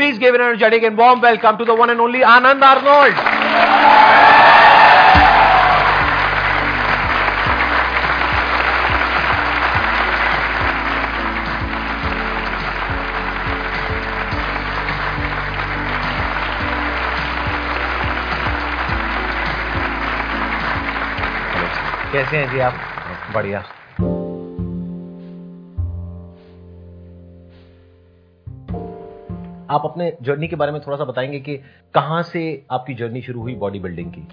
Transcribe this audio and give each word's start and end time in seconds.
Please 0.00 0.16
give 0.18 0.34
an 0.34 0.40
energetic 0.40 0.82
and 0.82 0.96
warm 0.96 1.20
welcome 1.20 1.58
to 1.58 1.64
the 1.66 1.74
one 1.74 1.90
and 1.90 2.00
only 2.00 2.20
Anand 2.20 2.62
Arnold. 2.62 3.12
कैसे 22.12 22.36
हैं 22.36 22.50
जी 22.52 22.58
आप 22.68 22.80
बढ़िया 23.34 23.79
आप 29.70 29.82
अपने 29.84 30.12
जर्नी 30.22 30.48
के 30.48 30.56
बारे 30.56 30.72
में 30.72 30.80
थोड़ा 30.80 30.96
सा 30.96 31.04
बताएँगे 31.04 31.40
कि 31.40 31.56
कहाँ 31.94 32.22
से 32.22 32.40
आपकी 32.70 32.94
जर्नी 32.94 33.22
शुरू 33.22 33.40
हुई 33.40 33.54
बॉडी 33.54 33.78
बिल्डिंग 33.78 34.12
की? 34.12 34.26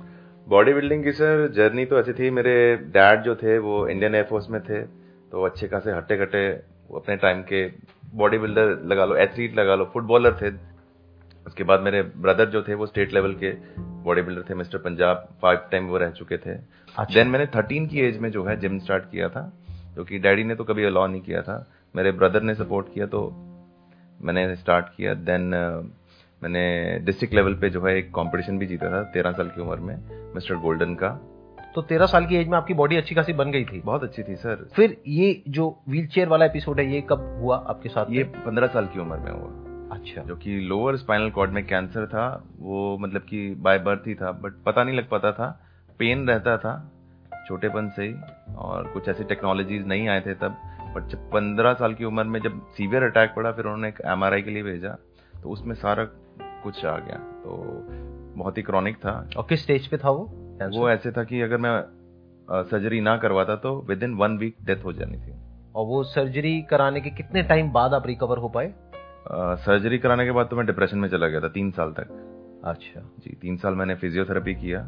बॉडी 0.48 0.74
बिल्डिंग 0.74 1.04
की 1.04 1.12
सर 1.12 1.48
जर्नी 1.56 1.86
तो 1.86 2.00
ऐसी 2.00 2.14
थी 2.14 2.30
मेरे 2.30 2.56
डैड 2.94 3.22
जो 3.24 3.36
थे 3.36 3.58
वो 3.60 3.88
इंडियन 3.88 4.16
एयरफोर्स 4.16 4.50
में 4.50 4.62
थे 4.62 4.82
तो 5.32 5.44
अच्छे 5.46 5.68
खासे 5.68 5.92
हट्टे 5.92 6.18
कट्टे 6.18 6.48
अपने 6.96 7.16
टाइम 7.18 7.42
के 7.44 7.66
बॉडी 8.14 8.38
बिल्डर 8.38 8.78
लगा 8.86 9.06
लो 9.06 9.16
एथलीट 9.18 9.58
लगा 9.58 9.76
लो 9.76 9.86
फुटबॉलर 9.94 10.38
थे। 10.42 10.52
उसके 11.46 11.64
बाद 11.64 11.82
मेरे 11.82 12.02
ब्रदर 12.18 12.50
जो 12.50 12.62
थे 12.64 12.74
वो 12.74 12.86
स्टेट 12.86 13.14
लेवल 13.14 13.34
के 13.34 13.52
बॉडी 14.04 14.22
बिल्डर 14.22 14.44
थे 14.50 14.54
मिस्टर 14.54 14.78
पंजाब 14.78 15.28
फाइव 15.42 15.60
टाइम 15.72 15.88
वो 15.88 15.98
रह 15.98 16.10
चुके 16.12 16.38
थे। 16.38 16.52
अच्छा। 16.52 17.14
देन 17.14 17.28
मैंने 17.28 17.46
थर्टीन 17.46 17.88
की 17.88 18.00
एज 18.00 18.18
में 18.18 18.30
जो 18.32 18.44
है 18.44 18.60
जिम 18.60 18.80
स्टार्ट 18.80 19.04
किया 19.04 19.30
था 19.30 19.42
क्योंकि 19.94 20.20
डैडी 20.20 20.44
ने 20.44 20.56
तो 20.56 20.64
कभी 20.64 20.84
अलाउ 20.84 21.08
नहीं 21.08 21.22
किया 21.22 21.42
था। 21.42 21.66
मेरे 21.96 22.12
ब्रदर 22.12 22.42
ने 22.42 22.56
सपोर्ट 22.56 22.94
किया 22.94 23.06
तो 23.06 23.22
मैंने 24.22 24.56
स्टार्ट 24.56 24.86
किया 24.98 25.14
देन 25.14 25.50
मैंने 26.42 27.00
डिस्ट्रिक्ट 27.00 27.36
लेवल 27.36 27.54
पे 27.54 27.70
जो 27.70 27.86
है 27.86 27.98
एक 27.98 28.10
कंपटीशन 28.10 28.58
भी 28.60 28.66
जीता 28.66 28.92
था 28.92 29.02
तेरह 29.04 29.32
साल 29.32 29.48
की 29.48 29.62
उम्र 29.62 29.80
में 29.80 29.96
मिस्टर 30.36 30.56
गोल्डन 30.56 30.94
का। 30.96 31.10
तो 31.76 31.82
तेरह 31.82 32.06
साल 32.06 32.26
की 32.26 32.36
एज 32.36 32.48
में 32.48 32.58
आपकी 32.58 32.74
बॉडी 32.74 32.96
अच्छी 32.96 33.16
खासी 33.16 33.34
बन 33.34 33.52
गई 33.52 33.66
थी? 33.66 33.80
बहुत 33.80 34.04
अच्छी 34.04 34.24
थी 34.24 34.36
सर 34.36 34.68
फिर 34.76 34.98
ये 35.08 35.44
जो 35.48 35.70
व्हील 35.90 36.26
वाला 36.26 36.46
एपिसोड 36.46 36.80
है 36.80 36.86
ये 36.92 37.02
कब 37.02 37.26
हुआ 37.42 37.58
आपके 37.70 37.90
साथ? 37.90 38.06
ये 38.10 38.24
पंद्रह 38.24 38.68
साल 38.68 38.88
की 38.88 39.00
उम्र 39.00 39.18
में 39.18 39.32
हुआ। 39.32 39.96
अच्छा। 39.96 40.22
जो 40.22 40.36
कि 40.36 40.60
लोअर 40.60 40.98
स्पाइनल 40.98 41.30
कॉर्ड 41.30 41.52
में 41.52 41.66
कैंसर 41.66 42.06
था 42.08 42.44
वो 42.60 42.98
मतलब 42.98 43.22
कि 43.22 43.50
बाय 43.56 43.80
बर्थ 43.80 44.08
ही 44.08 44.16
था 44.16 44.32
बट 44.32 44.54
पता 44.66 44.84
नहीं 44.84 44.98
लग 44.98 45.10
पाता 45.10 45.32
था। 45.32 45.50
पेन 46.00 46.28
रहता 46.28 46.58
था 46.58 46.92
छोटेपन 47.48 47.90
से 47.96 48.04
ही 48.04 48.16
और 48.56 48.88
कुछ 48.88 49.08
ऐसी 49.10 49.24
टेक्नोलॉजीज़ 49.24 49.86
नहीं 49.86 50.08
आए 50.10 50.22
थे 50.22 50.34
तब। 50.34 50.58
बट 50.94 51.08
जब 51.08 51.30
पंद्रह 51.32 51.74
साल 51.74 51.94
की 51.94 52.06
उम्र 52.06 52.24
में 52.24 52.40
जब 52.40 52.62
सीवियर 52.78 53.04
अटैक 53.04 53.34
पड़ा 53.36 53.52
फिर 53.52 53.66
उन्होंने 53.66 53.88
एक 53.88 54.02
एमआरआई 54.06 54.42
के 54.42 54.52
लिए 54.52 54.64
भेजा 54.64 54.98
तो 55.34 55.50
उसमें 55.50 55.76
सारा 55.76 56.04
कुछ 56.64 56.86
आ 56.86 56.98
गया। 56.98 57.18
तो 57.44 57.58
बहुत 58.38 58.58
ही 58.58 58.64
क्रॉनिक 58.64 58.98
था। 58.98 59.12
और 59.38 59.46
किस 59.50 59.64
स्टेज 59.64 59.88
पे 59.88 59.98
था 59.98 60.10
वो? 60.10 60.24
वो 60.72 60.90
ऐसे 60.90 61.12
था 61.12 61.24
कि 61.24 61.42
अगर 61.42 61.58
मैं 61.58 61.82
सर्जरी 62.64 63.02
ना 63.02 63.18
करवाता 63.18 63.56
तो 63.56 63.76
with 63.90 64.04
in 64.04 64.14
one 64.14 64.38
week 64.38 64.56
death 64.62 64.84
हो 64.86 64.94
जानी 64.94 65.18
थी। 65.18 65.34
और 65.76 65.86
वो 65.86 66.04
सर्जरी 66.04 66.62
कराने 66.62 67.02
के 67.02 67.10
कितने 67.10 67.44
टाइम 67.44 67.72
बाद 67.72 67.94
आप 67.94 68.08
रिकवर 68.08 68.38
हो 68.38 68.50
पाए? 68.50 68.74
सर्जरी 69.64 69.98
कराने 69.98 70.26
के 70.26 70.32
बाद 70.32 70.48
तो 70.48 70.56
मैं 70.56 70.66
डिप्रेशन 70.66 70.98
में 70.98 71.10
चला 71.10 71.28
गया 71.28 71.40
था 71.40 71.48
तीन 71.50 71.72
साल 71.72 71.92
तक। 71.92 72.62
अच्छा। 72.66 73.02
जी 73.20 73.38
तीन 73.42 73.58
साल 73.58 73.76
मैंने 73.76 73.96
फिजियोथेरेपी 73.96 74.54
किया। 74.56 74.88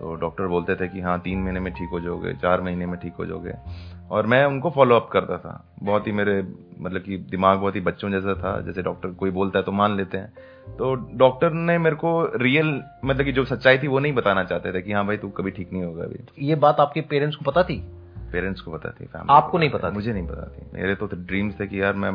तो 0.00 0.14
डॉक्टर 0.14 0.46
बोलते 0.46 0.74
थे 0.74 0.88
कि 0.88 1.00
हाँ 1.00 1.20
तीन 1.20 1.38
महीने 1.38 1.60
में 1.60 1.72
ठीक 1.72 1.88
हो 1.92 2.00
जाओगे 2.00 2.32
चार 2.32 2.60
महीने 2.60 2.86
में 2.86 3.00
ठीक 3.00 3.12
हो 3.12 3.26
जाओगे। 3.26 3.52
और 4.10 4.26
मैं 4.26 4.44
उनको 4.44 4.70
फॉलो 4.70 4.96
अप 4.96 5.08
करता 5.12 5.38
था। 5.38 5.68
बहुत 5.82 6.06
ही 6.06 6.12
मेरे 6.12 6.46
मतलब 6.80 7.00
कि 7.00 7.16
दिमाग 7.16 7.58
बहुत 7.58 7.76
ही 7.76 7.80
बच्चों 7.80 8.10
जैसा 8.10 8.34
था। 8.34 8.60
जैसे 8.60 8.82
डॉक्टर 8.82 9.08
कोई 9.08 9.30
बोलता 9.30 9.58
है 9.58 9.64
तो 9.64 9.72
मान 9.72 9.96
लेते 9.96 10.18
हैं। 10.18 10.32
तो 10.78 10.94
डॉक्टर 10.94 11.52
ने 11.52 11.78
मेरे 11.78 11.96
को 11.96 12.32
रियल 12.36 12.82
मतलब 13.04 13.24
कि 13.24 13.32
जो 13.32 13.44
सच्चाई 13.44 13.78
थी 13.78 13.88
वो 13.88 13.98
नहीं 13.98 14.12
बताना 14.12 14.44
चाहते 14.44 14.72
थे 14.72 14.82
कि 14.82 14.92
हाँ 14.92 15.06
भाई 15.06 15.16
तू 15.16 15.28
कभी 15.28 15.50
ठीक 15.50 15.72
नहीं 15.72 15.84
होगा 15.84 16.04
अभी। 16.04 16.46
ये 16.46 16.54
बात 16.54 16.80
आपके 16.80 17.00
पेरेंट्स 17.00 17.36
को 17.36 17.50
पता 17.50 17.62
थी? 17.62 17.84
पेरेंट्स 18.32 18.60
को 18.60 18.70
पता 18.70 18.90
थी 18.90 19.06
family 19.06 19.30
आपको 19.30 19.58
नहीं 19.58 19.70
पता 19.70 19.90
मुझे 19.90 20.12
नहीं 20.12 20.26
पता 20.26 20.42
थी। 20.42 20.62
मेरे 20.74 20.94
तो 20.94 21.06
ड्रीम्स 21.06 21.60
थे 21.60 21.66
कि 21.66 21.82
यार 21.82 21.92
मैं 21.92 22.10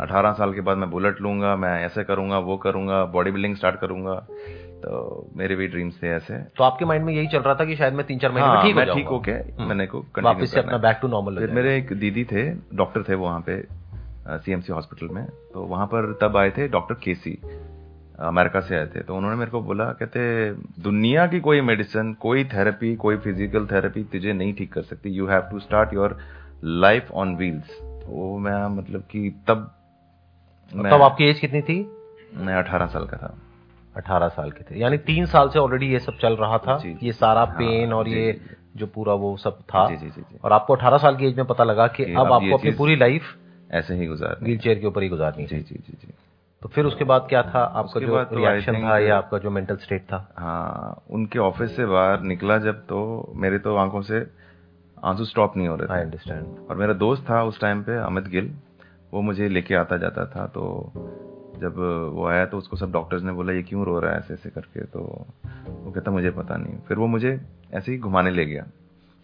18 0.00 0.32
साल 0.32 0.54
के 0.54 0.60
बाद 0.60 0.78
मैं 0.78 0.90
बुलेट 0.90 1.20
लूँगा 1.20 1.56
मैं 1.56 1.84
ऐसे 1.84 2.04
करूँगा 2.04 2.38
वो 2.38 2.56
करूँगा 2.56 3.04
बॉडी 3.04 3.30
बिल्डिंग 3.30 3.56
स्टार्ट 3.56 3.80
करूँगा। 3.80 4.26
तो 4.76 5.30
मेरे 5.36 5.56
भी 5.56 5.66
ड्रीम्स 5.68 6.02
थे 6.02 6.08
ऐसे। 6.08 6.38
तो 6.56 6.64
आपके 6.64 6.84
माइंड 6.84 7.04
में 7.04 7.12
यही 7.12 7.26
चल 7.28 7.38
रहा 7.38 7.54
था 7.54 7.64
कि 7.64 7.76
शायद 7.76 7.94
मैं 7.94 8.06
तीन 8.06 8.18
चार 8.18 8.32
महीने 8.32 8.46
में 8.46 8.54
हाँ, 8.54 8.62
ठीक 8.64 8.74
हो 8.74 8.78
मैं 8.78 8.86
जाऊँगा। 8.86 9.00
ठीक 9.00 9.08
होके 9.08 9.32
हम्म। 9.32 9.68
मैंने 9.68 9.86
को 9.86 10.04
वापस 10.18 10.50
से 10.50 10.60
अपना 10.60 10.78
बैक 10.78 10.98
टू 11.02 11.08
नॉर्मल 11.08 11.38
फिर 11.38 11.50
मेरे 11.50 11.76
एक 11.76 11.92
दीदी 11.98 12.24
थे 12.24 12.44
डॉक्टर 12.74 13.02
थे 13.08 13.14
वहाँ 13.16 13.40
पे 13.48 13.60
सीएमसी 14.28 14.72
हॉस्पिटल 14.72 15.14
में। 15.14 15.24
तो 15.54 15.64
वहाँ 15.64 15.86
पर 15.86 16.12
तब 16.20 16.36
आए 16.36 16.50
थे 16.50 16.68
डॉक्टर 16.68 16.94
केसी 17.04 17.38
अमेरिका 18.22 18.60
से 18.60 18.76
आए 18.76 18.86
थे। 18.86 19.00
तो 19.00 19.16
उन्होंने 19.16 19.36
मेरे 19.36 19.50
को 19.50 19.60
बोला 19.62 19.84
कहते 19.92 20.20
दुनिया 20.82 21.26
की 21.26 21.40
कोई 21.40 21.60
मेडिसिन 21.62 22.12
कोई 22.20 22.44
थेरेपी 22.44 22.94
कोई 22.96 23.16
फ़िज़िकल 23.16 23.66
थेरेपी 23.66 24.02
तुझे 24.12 24.32
नहीं 24.32 24.54
ठीक 24.54 24.72
कर 24.72 24.82
सकती। 24.82 25.10
You 25.10 25.26
have 25.26 25.48
to 25.50 25.58
start 25.60 25.94
your 25.94 26.18
life 26.64 27.10
on 27.14 27.34
wheels 27.36 27.78
तो 27.80 28.36
मैं 28.38 28.66
मतलब 28.76 29.02
कि 29.10 29.28
तब 29.48 29.70
तब 30.72 31.02
आपकी 31.02 31.24
एज 31.24 31.40
कितनी 31.40 31.60
थी? 31.62 31.78
मैं 32.36 32.54
अठारह 32.54 32.86
साल 32.86 33.06
का 33.06 33.16
था। 33.16 33.34
अठारह 33.96 34.28
साल 34.28 34.50
के 34.50 34.64
थे। 34.64 34.80
यानी 34.80 34.98
तीन 34.98 35.26
साल 35.26 35.48
से 35.48 35.58
ऑलरेडी 35.58 35.86
ये 35.86 35.98
सब 35.98 36.18
चल 36.18 36.36
रहा 36.36 36.58
था। 36.58 36.82
ये 37.02 37.12
सारा 37.12 37.40
हाँ, 37.40 37.54
पेन 37.58 37.92
और 37.92 38.08
ये 38.08 38.32
जी, 38.76 38.84
पूरा 38.84 39.14
वो 39.14 39.36
सब 39.36 39.60
था। 39.60 39.88
जी, 39.88 39.96
जी, 39.96 40.08
जी, 40.10 40.20
जी। 40.20 40.38
और 40.44 40.52
आपको 40.52 40.74
अठारह 40.74 40.98
साल 40.98 41.16
की 41.16 41.26
एज 41.26 41.36
में 41.36 41.46
पता 41.46 41.64
लगा 41.64 41.86
कि 41.86 42.04
अब 42.04 42.32
आपको 42.32 42.56
अपनी 42.58 42.70
पूरी 42.70 42.96
लाइफ 42.96 43.34
ऐसे 43.72 43.94
ही 43.94 44.06
गुजार 44.06 44.36
व्हील 44.42 44.58
चेयर 44.58 44.78
के 44.78 44.86
ऊपर 44.86 45.02
ही 45.02 45.08
गुजारनी 45.08 45.46
जी 45.46 45.56
जी 45.56 45.74
जी 45.76 45.92
जी। 45.92 46.12
तो 46.62 46.68
फिर 46.68 46.84
उसके 46.84 47.04
बाद 47.04 47.26
क्या 47.28 47.42
था? 47.42 47.62
आपका 47.62 48.00
जो 48.00 48.12
बाद 48.14 48.26
तो 48.26 48.36
रिएक्शन 48.36 48.82
था 48.82 48.98
या 48.98 49.16
आपका 49.16 49.38
जो 49.38 49.50
मेंटल 49.50 49.76
स्टेट 49.76 50.02
था? 50.02 50.34
हाँ 50.38 51.02
उनके 51.10 51.38
ऑफ़िस 51.38 51.76
से 51.76 51.86
बाहर 51.86 52.20
निकला 52.20 52.58
जब 52.58 52.80
तो 52.86 53.32
मेरे 53.36 53.58
तो 53.58 53.76
आँखों 53.76 54.02
से 54.02 54.26
आँसू 55.04 55.24
स्टॉप 55.24 55.56
नहीं 55.56 55.68
हो 55.68 55.76
रहे 55.76 55.94
आई 55.94 56.02
अंडरस्टैंड 56.02 56.68
और 56.70 56.76
मेरा 56.76 56.92
दोस्त 56.92 57.30
था 57.30 57.42
उस 57.44 57.60
टाइम 57.60 57.82
पे 57.82 57.96
अमित 57.96 58.28
गिल 58.28 58.54
वो 59.14 59.20
मुझे 59.22 59.48
लेके 59.48 59.74
आता 59.74 59.96
जाता 59.96 60.26
था 60.26 60.46
तो 60.46 60.62
जब 61.60 61.74
वो 62.14 62.26
आया 62.26 62.46
तो 62.46 62.58
उसको 62.58 62.76
सब 62.76 62.92
डॉक्टर्स 62.92 63.22
ने 63.22 63.32
बोला 63.32 63.52
ये 63.52 63.62
क्यों 63.62 63.84
रो 63.84 64.00
रहा 64.00 64.12
है 64.12 64.18
ऐसे 64.18 64.34
ऐसे 64.34 64.50
करके? 64.50 64.80
तो 64.80 65.26
वो 65.68 65.90
कहता 65.90 66.10
मुझे 66.10 66.30
पता 66.30 66.56
नहीं। 66.56 66.74
फिर 66.88 66.98
वो 66.98 67.06
मुझे 67.06 67.40
ऐसे 67.74 67.92
ही 67.92 67.98
घुमाने 67.98 68.30
ले 68.30 68.46
गया। 68.46 68.66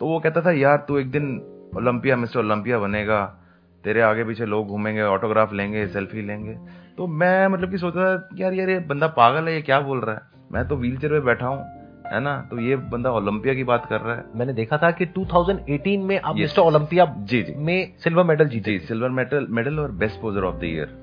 तो 0.00 0.06
वो 0.06 0.20
कहता 0.20 0.40
था 0.40 0.50
यार 0.50 0.84
तू 0.88 0.98
एक 0.98 1.10
दिन 1.10 1.42
ओलंपिया 1.76 2.16
मिस्टर 2.16 2.38
ओलंपिया 2.38 2.78
बनेगा। 2.78 3.38
तेरे 3.84 4.00
आगे 4.00 4.24
पीछे 4.24 4.46
लोग 4.46 4.68
घूमेंगे 4.68 5.02
ऑटोग्राफ 5.02 5.52
लेंगे 5.52 5.86
सेल्फी 5.86 6.22
लेंगे। 6.22 6.58
तो 6.96 7.06
मैं 7.06 7.48
मतलब 7.48 7.70
कि 7.70 7.78
सोचा 7.78 8.28
यार 8.38 8.52
यार 8.52 8.70
ये 8.70 8.78
बंदा 8.78 9.06
पागल 9.06 9.48
है 9.48 9.54
ये 9.54 9.62
क्या 9.62 9.80
बोल 9.80 10.00
रहा 10.00 10.14
है? 10.14 10.22
मैं 10.52 10.68
तो 10.68 10.76
व्हील 10.76 10.96
चेयर 10.96 11.12
पे 11.12 11.20
बैठा 11.20 11.46
हूँ 11.46 11.58
है 12.12 12.20
ना? 12.20 12.48
तो 12.50 12.58
ये 12.58 12.76
बंदा 12.76 13.10
ओलंपिया 13.10 13.54
की 13.54 13.64
बात 13.64 13.86
कर 13.86 14.00
रहा 14.00 14.16
है। 14.16 14.24
मैंने 14.36 14.52
देखा 14.52 14.76
था 14.78 14.90
कि 14.90 15.06
2018 15.06 16.04
में 16.04 16.20
आप 16.20 16.36
मिस्टर 16.36 16.62
ओलंपिया 16.62 17.16
जी 17.18 17.42
जी। 17.42 17.54
में 17.54 17.92
सिल्वर 17.98 18.24
मेडल 18.24 18.48
जीते 18.48 18.70
जी 18.70 18.78
सिल्वर 18.78 19.08
मेडल 19.08 19.46
मेडल 19.50 19.78
और 19.78 19.90
best 19.90 20.20
poser 20.20 20.44
of 20.44 20.56
the 20.56 20.64
year 20.64 21.01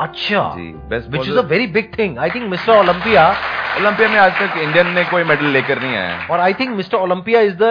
अच्छा 0.00 0.54
जी 0.56 0.72
best 0.88 1.08
which 1.10 1.28
is 1.28 1.38
a 1.38 1.42
very 1.42 1.66
big 1.66 1.98
thing 1.98 2.18
I 2.18 2.30
think 2.30 2.50
mister 2.50 2.72
Olympia 2.72 3.28
Olympia 3.78 4.08
में 4.08 4.18
आज 4.18 4.32
तक 4.32 4.58
इंडियन 4.58 4.86
ने 4.86 5.04
कोई 5.04 5.24
मेडल 5.24 5.46
लेकर 5.46 5.82
नहीं 5.82 5.96
आया। 5.96 6.26
और 6.30 6.40
I 6.40 6.54
think 6.54 6.76
mister 6.76 6.98
Olympia 6.98 7.40
is 7.40 7.54
the 7.54 7.62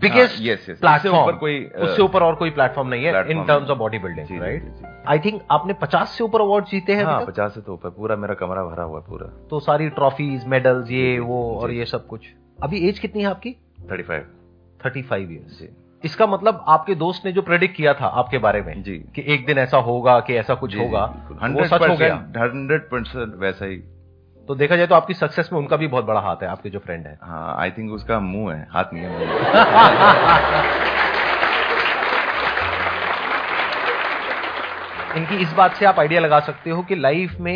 biggest 0.00 0.70
platform 0.80 1.18
ऊपर 1.18 1.32
कोई, 1.32 1.68
uh, 1.76 1.82
उससे 1.82 2.02
ऊपर 2.02 2.22
और 2.22 2.34
कोई 2.34 2.50
प्लेटफॉर्म 2.50 2.88
नहीं 2.88 3.04
है 3.04 3.30
in 3.30 3.44
terms 3.44 3.70
of 3.70 3.78
body 3.78 3.98
building 3.98 4.40
right. 4.42 5.04
I 5.08 5.18
think 5.18 5.42
आपने 5.50 5.74
50 5.74 6.08
से 6.08 6.24
ऊपर 6.24 6.40
अवार्ड 6.40 6.64
जीते 6.64 6.92
हैं 6.92 7.04
हाँ 7.04 7.24
पचास 7.26 7.54
से 7.54 7.60
तो 7.60 7.72
ऊपर 7.72 7.90
पूरा 7.90 8.16
मेरा 8.16 8.34
कमरा 8.34 8.64
भरा 8.64 8.84
हुआ 8.84 9.00
है 9.00 9.06
पूरा। 9.06 9.26
तो 9.50 9.60
सारी 9.60 9.88
ट्रॉफीज 9.88 10.46
मेडल्स 10.46 10.90
ये 10.90 11.18
वो 11.18 11.58
और 11.62 11.70
ये 11.70 11.84
सब 11.84 12.06
कुछ। 12.06 12.28
अभी 12.62 12.88
एज 12.88 12.98
कितनी 12.98 13.22
है 13.22 13.28
आपकी? 13.28 13.56
थर्टी 13.90 14.02
फाइव 14.02 14.26
35 14.84 15.30
इयर्स 15.30 15.58
जी। 15.58 15.68
इसका 16.04 16.26
मतलब 16.26 16.64
आपके 16.68 16.94
दोस्त 16.94 17.24
ने 17.26 17.32
जो 17.32 17.42
प्रेडिक्ट 17.42 17.76
किया 17.76 17.94
था 17.94 18.06
आपके 18.06 18.38
बारे 18.38 18.60
में 18.62 18.82
जी। 18.82 18.96
कि 19.14 19.24
एक 19.26 19.46
दिन 19.46 19.58
ऐसा 19.58 19.76
होगा 19.76 20.20
कि 20.20 20.34
ऐसा 20.34 20.54
कुछ 20.54 20.76
होगा 20.76 21.04
वो 21.30 21.38
हंड्रेड 21.42 21.66
सच 21.66 21.88
हो 21.88 21.96
गया। 21.96 22.14
हंड्रेड 22.14 22.80
परसेंट 22.80 23.34
वैसा 23.36 23.64
ही। 23.64 23.76
तो 24.48 24.54
देखा 24.54 24.76
जाए 24.76 24.86
तो 24.86 24.94
आपकी 24.94 25.14
सक्सेस 25.14 25.50
में 25.52 25.58
उनका 25.60 25.76
भी 25.76 25.86
बहुत 25.86 26.04
बड़ा 26.04 26.20
हाथ 26.20 26.36
है 26.42 26.48
आपके 26.48 26.70
जो 26.70 26.78
फ्रेंड 26.78 27.06
है। 27.06 27.18
हाँ 27.22 27.56
आई 27.58 27.70
थिंक 27.70 27.92
उसका 27.92 28.20
मुँह 28.20 28.54
है 28.54 28.68
हाथ 28.70 28.84
नहीं 28.92 29.04
है। 29.04 29.10
इनकी 35.16 35.36
इस 35.36 35.52
बात 35.52 35.74
से 35.74 35.86
आप 35.86 35.98
आइडिया 36.00 36.20
लगा 36.20 36.40
सकते 36.40 36.70
हो 36.70 36.82
कि 36.82 36.94
लाइफ 36.94 37.36
में 37.40 37.52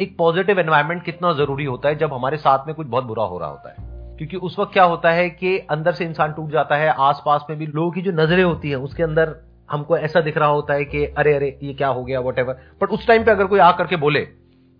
एक 0.00 0.14
पॉजिटिव 0.18 0.60
एनवायरनमेंट 0.60 1.02
कितना 1.04 1.32
ज़रूरी 1.32 1.64
होता 1.64 1.88
है 1.88 1.94
जब 1.94 2.14
हमारे 2.14 2.36
साथ 2.36 2.66
में 2.66 2.74
कुछ 2.76 2.86
बहुत 2.86 3.04
बुरा 3.04 3.24
हो 3.24 3.38
रहा 3.38 3.48
होता 3.48 3.70
है। 3.70 3.89
क्योंकि 4.20 4.36
उस 4.36 4.58
वक्त 4.58 4.72
क्या 4.72 4.84
होता 4.84 5.10
है 5.10 5.30
कि 5.30 5.58
अंदर 5.58 5.92
से 5.92 6.04
इंसान 6.04 6.32
टूट 6.32 6.50
जाता 6.50 6.76
है 6.76 6.88
आसपास 6.88 7.44
में 7.50 7.58
भी 7.58 7.66
लोगों 7.66 7.90
की 7.90 8.02
जो 8.02 8.12
नज़रें 8.12 8.44
होती 8.44 8.68
हैं 8.68 8.76
उसके 8.76 9.02
अंदर 9.02 9.36
हमको 9.70 9.96
ऐसा 9.96 10.20
दिख 10.20 10.36
रहा 10.38 10.48
होता 10.48 10.74
है 10.74 10.84
कि 10.84 11.04
अरे 11.04 11.34
अरे 11.34 11.58
ये 11.62 11.74
क्या 11.74 11.88
हो 11.88 12.04
गया 12.04 12.20
वट 12.20 12.40
बट 12.82 12.88
उस 12.90 13.06
टाइम 13.06 13.24
पे 13.24 13.30
अगर 13.30 13.44
कोई 13.44 13.58
आ 13.58 13.72
करके 13.72 13.96
बोले 13.96 14.28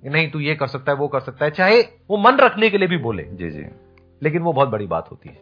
नहीं 0.04 0.31
तू 0.31 0.40
ये 0.40 0.54
कर 0.54 0.66
सकता 0.66 0.92
है 0.92 0.98
वो 0.98 1.08
कर 1.08 1.20
सकता 1.20 1.44
है 1.44 1.50
चाहे 1.50 1.81
वो 1.81 2.16
मन 2.16 2.37
रखने 2.37 2.70
के 2.70 2.78
लिए 2.78 2.88
भी 2.88 2.96
बोले। 2.96 3.22
जी 3.22 3.50
जी। 3.50 3.64
लेकिन 4.22 4.42
वो 4.42 4.52
बहुत 4.52 4.69
बड़ी 4.69 4.87
बात 4.87 5.10
होती 5.10 5.28
है। 5.28 5.37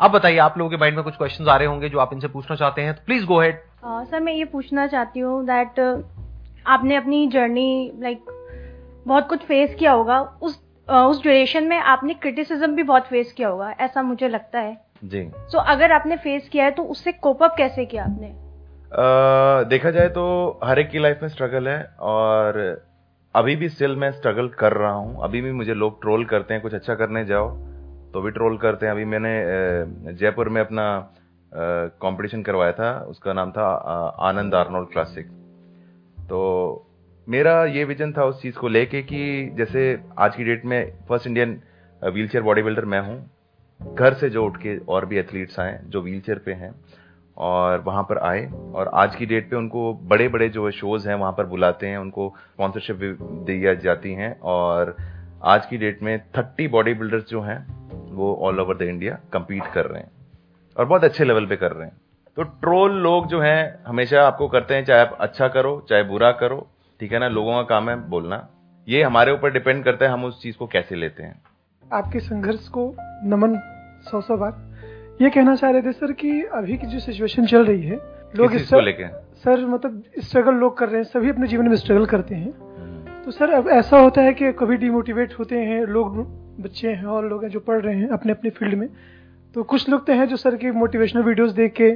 अब 0.00 0.10
बताइए 0.10 0.38
आप 0.38 0.58
लोगों 0.58 0.70
के 0.70 0.76
माइंड 0.76 0.96
में 0.96 1.04
कुछ 1.04 1.16
क्वेश्चंस 1.16 1.48
आ 1.48 1.56
रहे 1.56 1.66
होंगे 1.66 1.88
जो 1.88 1.98
आप 1.98 2.10
इनसे 2.12 2.28
पूछना 2.28 2.56
चाहते 2.56 2.82
हैं 2.82 2.94
तो 2.94 3.02
प्लीज़ 3.06 3.26
गो 3.26 3.40
हेड 3.40 3.60
सर 3.86 4.20
मैं 4.20 4.32
ये 4.32 4.44
पूछना 4.44 4.86
चाहती 4.86 5.20
हूँ 5.20 5.44
दैट 5.44 5.80
आपने 6.66 6.96
अपनी 6.96 7.26
जर्नी 7.26 7.92
लाइक 7.98 8.20
बहुत 9.06 9.28
कुछ 9.28 9.40
फेस 9.40 9.74
किया 9.74 9.92
होगा 9.92 10.20
उस 10.42 10.71
उस 11.00 11.22
ड्यूरेशन 11.22 11.64
में 11.64 11.76
आपने 11.78 12.14
क्रिटिसिज्म 12.14 12.74
भी 12.74 12.82
बहुत 12.82 13.06
फेस 13.06 13.32
किया 13.32 13.48
होगा 13.48 13.70
ऐसा 13.80 14.02
मुझे 14.02 14.28
लगता 14.28 14.60
है। 14.60 14.76
जी। 15.04 15.22
सो 15.28 15.58
so, 15.58 15.64
अगर 15.66 15.92
आपने 15.92 16.16
फेस 16.16 16.48
किया 16.48 16.64
है 16.64 16.70
तो 16.70 16.82
उससे 16.84 17.12
कोप 17.12 17.42
अप 17.42 17.54
कैसे 17.58 17.84
किया 17.84 18.04
आपने? 18.04 18.28
आ, 18.28 19.62
देखा 19.62 19.90
जाए 19.90 20.08
तो 20.08 20.60
हर 20.64 20.78
एक 20.78 20.90
की 20.90 20.98
लाइफ 20.98 21.18
में 21.22 21.28
स्ट्रगल 21.28 21.68
है 21.68 21.82
और 22.00 22.58
अभी 23.34 23.56
भी 23.56 23.68
स्टिल 23.68 23.96
मैं 23.96 24.10
स्ट्रगल 24.12 24.48
कर 24.48 24.72
रहा 24.72 24.92
हूँ। 24.92 25.22
अभी 25.24 25.40
भी 25.40 25.52
मुझे 25.52 25.74
लोग 25.74 26.00
ट्रोल 26.00 26.24
करते 26.24 26.54
हैं 26.54 26.62
कुछ 26.62 26.74
अच्छा 26.74 26.94
करने 26.94 27.24
जाओ 27.24 27.48
तो 28.12 28.20
भी 28.20 28.30
ट्रोल 28.30 28.56
करते 28.58 28.86
हैं। 28.86 28.92
अभी 28.92 29.04
मैंने 29.04 30.14
जयपुर 30.14 30.48
में 30.48 30.60
अपना 30.60 30.84
कंपटीशन 31.52 32.42
करवाया 32.42 32.72
था 32.72 32.90
उसका 33.08 33.32
नाम 33.32 33.50
था 33.52 33.64
आनंद 34.20 34.54
आर्नोल्ड 34.54 34.88
क्लासिक 34.92 35.26
तो 36.28 36.40
मेरा 37.28 37.64
ये 37.64 37.84
विजन 37.84 38.12
था 38.12 38.24
उस 38.24 38.40
चीज़ 38.42 38.54
को 38.54 38.68
लेके 38.68 39.02
कि 39.02 39.50
जैसे 39.54 40.00
आज 40.18 40.36
की 40.36 40.44
डेट 40.44 40.64
में 40.64 40.92
first 41.08 41.26
Indian 41.26 41.60
wheelchair 42.28 42.44
body 42.44 42.62
builder 42.62 42.84
मैं 42.84 43.00
हूँ। 43.00 43.94
घर 43.94 44.14
से 44.14 44.30
जो 44.30 44.44
उठ 44.44 44.56
के 44.56 44.76
और 44.78 45.06
भी 45.06 45.18
एथलीट्स 45.18 45.60
आए, 45.60 45.80
जो 45.84 46.02
व्हील 46.02 46.20
चेयर 46.20 46.38
पे 46.38 46.52
हैं 46.52 46.74
और 47.36 47.80
वहाँ 47.80 48.02
पर 48.02 48.18
आए 48.18 48.44
और 48.74 48.90
आज 48.94 49.14
की 49.16 49.26
डेट 49.26 49.50
पे 49.50 49.56
उनको 49.56 49.92
बड़े 49.94 50.28
बड़े 50.28 50.48
जो 50.48 50.70
शोज़ 50.70 51.08
हैं 51.08 51.14
वहाँ 51.14 51.32
पर 51.32 51.46
बुलाते 51.46 51.86
हैं, 51.86 51.98
उनको 51.98 52.34
स्पॉन्सरशिप 52.52 52.96
भी 52.96 53.12
दी 53.20 53.76
जाती 53.76 54.12
हैं 54.12 54.38
और 54.40 54.96
आज 55.44 55.66
की 55.66 55.76
डेट 55.76 56.02
में 56.02 56.18
थर्टी 56.38 56.68
बॉडी 56.68 56.94
बिल्डर्स 56.94 57.24
जो 57.28 57.40
हैं, 57.40 57.58
वो 58.12 58.34
all 58.42 58.60
over 58.60 58.76
the 58.76 58.82
India 58.82 59.18
compete 59.32 59.72
कर 59.74 59.86
रहे 59.86 60.02
हैं 60.02 60.10
और 60.76 60.84
बहुत 60.84 61.04
अच्छे 61.04 61.24
लेवल 61.24 61.46
पे 61.46 61.56
कर 61.56 61.72
रहे 61.72 61.88
हैं। 61.88 61.96
तो 62.36 62.42
ट्रोल 62.42 62.92
लोग 62.92 63.26
जो 63.26 63.40
हैं, 63.40 63.84
हमेशा 63.86 64.26
आपको 64.26 64.48
करते 64.48 64.74
हैं, 64.74 64.84
चाहे 64.84 65.00
आप 65.00 65.16
अच्छा 65.20 65.48
करो, 65.48 65.86
चाहे 65.88 66.02
बुरा 66.02 66.32
करो 66.32 66.68
ठीक 67.00 67.12
है 67.12 67.18
ना? 67.18 67.28
लोगों 67.28 67.52
का 67.52 67.62
काम 67.62 67.90
है 67.90 68.08
बोलना। 68.08 68.48
ये 68.88 69.02
हमारे 69.02 69.32
ऊपर 69.32 69.52
डिपेंड 69.52 69.84
करता 69.84 70.04
है 70.04 70.12
हम 70.12 70.24
उस 70.24 70.42
चीज़ 70.42 70.56
को 70.56 70.66
कैसे 70.66 70.94
लेते 70.94 71.22
हैं। 71.22 71.42
आपके 71.92 72.20
संघर्ष 72.20 72.68
को 72.68 72.94
नमन 73.24 73.56
सौ 74.10 74.20
सौ 74.20 74.36
बार। 74.36 74.52
ये 75.22 75.30
कहना 75.30 75.54
चाह 75.56 75.70
रहे 75.70 75.82
थे 75.82 75.92
सर 75.92 76.12
कि 76.12 76.42
अभी 76.42 76.76
की 76.76 76.86
जो 76.86 76.98
सिचुएशन 76.98 77.46
चल 77.46 77.66
रही 77.66 77.82
है 77.82 77.96
लोग 78.36 78.54
इस 78.54 78.72
लेके? 78.74 79.08
सर 79.38 79.66
मतलब 79.66 80.02
स्ट्रगल 80.18 80.54
लोग 80.54 80.78
कर 80.78 80.86
रहे 80.86 80.96
हैं 80.96 81.04
सभी 81.04 81.30
अपने 81.30 81.46
जीवन 81.46 81.68
में 81.68 81.76
स्ट्रगल 81.76 82.06
करते 82.06 82.34
हैं। 82.34 82.52
हम्म। 82.58 83.24
तो 83.24 83.30
सर 83.30 83.50
अब 83.50 83.68
ऐसा 83.68 83.98
होता 83.98 84.22
है 84.22 84.34
कि 84.34 84.52
कभी 84.52 84.76
डिमोटिवेट 84.76 85.34
होते 85.38 85.58
हैं 85.58 85.86
लोग 85.86 86.16
बच्चे 86.62 86.88
हैं 86.88 87.04
और 87.04 87.28
लोग 87.28 87.42
हैं 87.42 87.50
जो 87.50 87.60
पढ़ 87.60 87.80
रहे 87.80 87.96
हैं 87.96 88.08
अपने 88.08 88.32
अपने 88.32 88.50
फ़ील्ड 88.50 88.74
में। 88.74 88.88
तो 89.54 89.62
कुछ 89.62 89.88
लोग 89.88 90.06
तो 90.06 90.12
हैं 90.12 90.28
जो 90.28 90.36
सर 90.36 90.56
के 90.56 90.70
मोटिवेशनल 90.70 91.22
वीडियोस 91.22 91.50
देख 91.50 91.72
के 91.72 91.90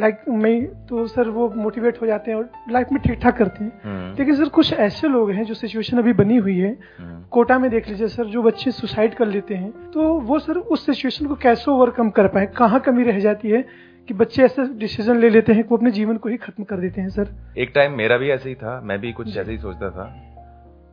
लाइक 0.00 0.20
मैं 0.28 0.86
तो 0.86 1.06
सर 1.06 1.28
वो 1.28 1.48
मोटिवेट 1.56 2.00
हो 2.02 2.06
जाते 2.06 2.30
हैं 2.30 2.38
और 2.38 2.50
लाइफ 2.70 2.88
में 2.92 3.00
ठीक 3.02 3.18
ठाक 3.22 3.36
करते 3.36 3.64
हैं। 3.64 3.80
हम्म। 3.84 4.16
लेकिन 4.18 4.34
सर 4.34 4.48
कुछ 4.48 4.72
ऐसे 4.72 5.08
लोग 5.08 5.30
हैं 5.30 5.44
जो 5.44 5.54
सिचुएशन 5.54 5.98
अभी 5.98 6.12
बनी 6.12 6.36
हुई 6.36 6.58
है। 6.58 6.78
हम्म। 6.98 7.22
कोटा 7.30 7.58
में 7.58 7.70
देख 7.70 7.88
लीजिए 7.88 8.08
सर 8.08 8.24
जो 8.24 8.42
बच्चे 8.42 8.70
सुसाइड 8.70 9.14
कर 9.14 9.26
लेते 9.26 9.54
हैं 9.54 9.90
तो 9.90 10.20
वो 10.20 10.38
सर 10.38 10.56
उस 10.56 10.86
सिचुएशन 10.86 11.26
को 11.26 11.34
कैसे 11.34 11.70
ओवरकम 11.70 12.10
कर 12.10 12.28
पाए? 12.28 12.46
कहाँ 12.46 12.80
कमी 12.80 13.02
रह 13.02 13.20
जाती 13.20 13.48
है 13.48 13.64
कि 14.08 14.14
बच्चे 14.14 14.42
ऐसे 14.42 14.62
डिसीज़न 14.78 15.18
ले 15.18 15.30
लेते 15.30 15.52
हैं 15.52 15.62
कि 15.62 15.68
वो 15.68 15.76
अपने 15.76 15.90
जीवन 15.90 16.16
को 16.16 16.28
ही 16.28 16.36
खत्म 16.36 16.64
कर 16.64 16.76
देते 16.76 17.00
हैं 17.00 17.08
सर? 17.08 17.28
एक 17.58 17.72
टाइम 17.74 17.92
मेरा 17.92 18.16
भी 18.16 18.30
ऐसे 18.30 18.48
ही 18.48 18.54
था 18.54 18.80
मैं 18.84 19.00
भी 19.00 19.12
कुछ 19.12 19.36
ऐसे 19.36 19.50
ही 19.50 19.58
सोचता 19.58 19.90
था। 19.90 20.28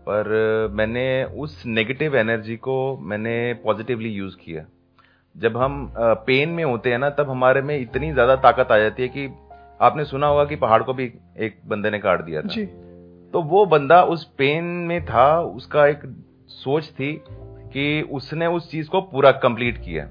पर 0.10 0.68
मैंने 0.72 1.24
उस 1.24 1.63
नेगेटिव 1.66 2.16
एनर्जी 2.16 2.56
को 2.56 2.98
मैंने 2.98 3.54
पॉजिटिवली 3.54 4.10
यूज़ 4.10 4.36
किया। 4.46 4.66
जब 5.39 5.57
हम 5.57 5.91
पेन 5.97 6.50
में 6.50 6.63
होते 6.63 6.91
हैं 6.91 6.97
ना 7.00 7.09
तब 7.09 7.30
हमारे 7.30 7.62
में 7.62 7.77
इतनी 7.77 8.12
ज़्यादा 8.13 8.36
ताकत 8.38 8.71
आ 8.71 8.77
जाती 8.77 9.03
है 9.03 9.09
कि 9.09 9.30
आपने 9.81 10.06
सुना 10.06 10.27
होगा 10.27 10.45
कि 10.45 10.56
पहाड़ 10.56 10.81
को 10.83 10.94
भी 10.94 11.12
एक 11.39 11.59
बंदे 11.68 11.89
ने 11.89 12.00
काट 12.00 12.21
दिया 12.21 12.41
था। 12.41 12.47
जी। 12.47 12.65
तो 13.33 13.41
वो 13.44 13.65
बंदा 13.65 14.01
उस 14.06 14.24
पेन 14.38 14.63
में 14.63 15.06
था 15.06 15.39
उसका 15.41 15.86
एक 15.88 16.01
सोच 16.50 16.89
थी 16.89 17.13
कि 17.74 18.01
उसने 18.12 18.47
उस 18.47 18.69
चीज़ 18.71 18.89
को 18.89 19.01
पूरा 19.03 19.31
कंप्लीट 19.39 19.77
किया। 19.77 20.06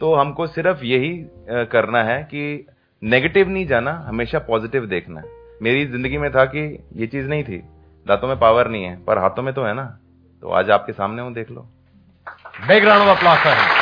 तो 0.00 0.14
हमको 0.14 0.46
सिर्फ़ 0.46 0.84
यही 0.84 1.14
करना 1.70 2.02
है 2.02 2.22
कि 2.24 2.66
नेगेटिव 3.02 3.48
नहीं 3.48 3.66
जाना 3.66 3.92
हमेशा 4.06 4.38
पॉजिटिव 4.38 4.86
देखना। 4.86 5.22
मेरी 5.62 5.86
ज़िंदगी 5.86 6.18
में 6.18 6.30
था 6.30 6.44
कि 6.46 6.68
ये 6.96 7.06
चीज़ 7.06 7.28
नहीं 7.28 7.44
थी। 7.44 7.58
दांतों 8.06 8.28
में 8.28 8.38
पावर 8.38 8.68
नहीं 8.68 8.84
है 8.84 8.96
पर 9.04 9.18
हाथों 9.18 9.42
में 9.42 9.54
तो 9.54 9.64
है 9.64 9.74
ना। 9.74 9.84
तो 10.42 10.50
आज 10.50 10.70
आपके 10.70 10.92
सामने 10.92 11.22
हूँ 11.22 11.32
देख 11.34 11.50
लो। 11.50 11.68
बैकग्राउंड 12.68 13.02
ऑफ़ 13.02 13.16
अप्लॉज 13.16 13.38
है। 13.46 13.75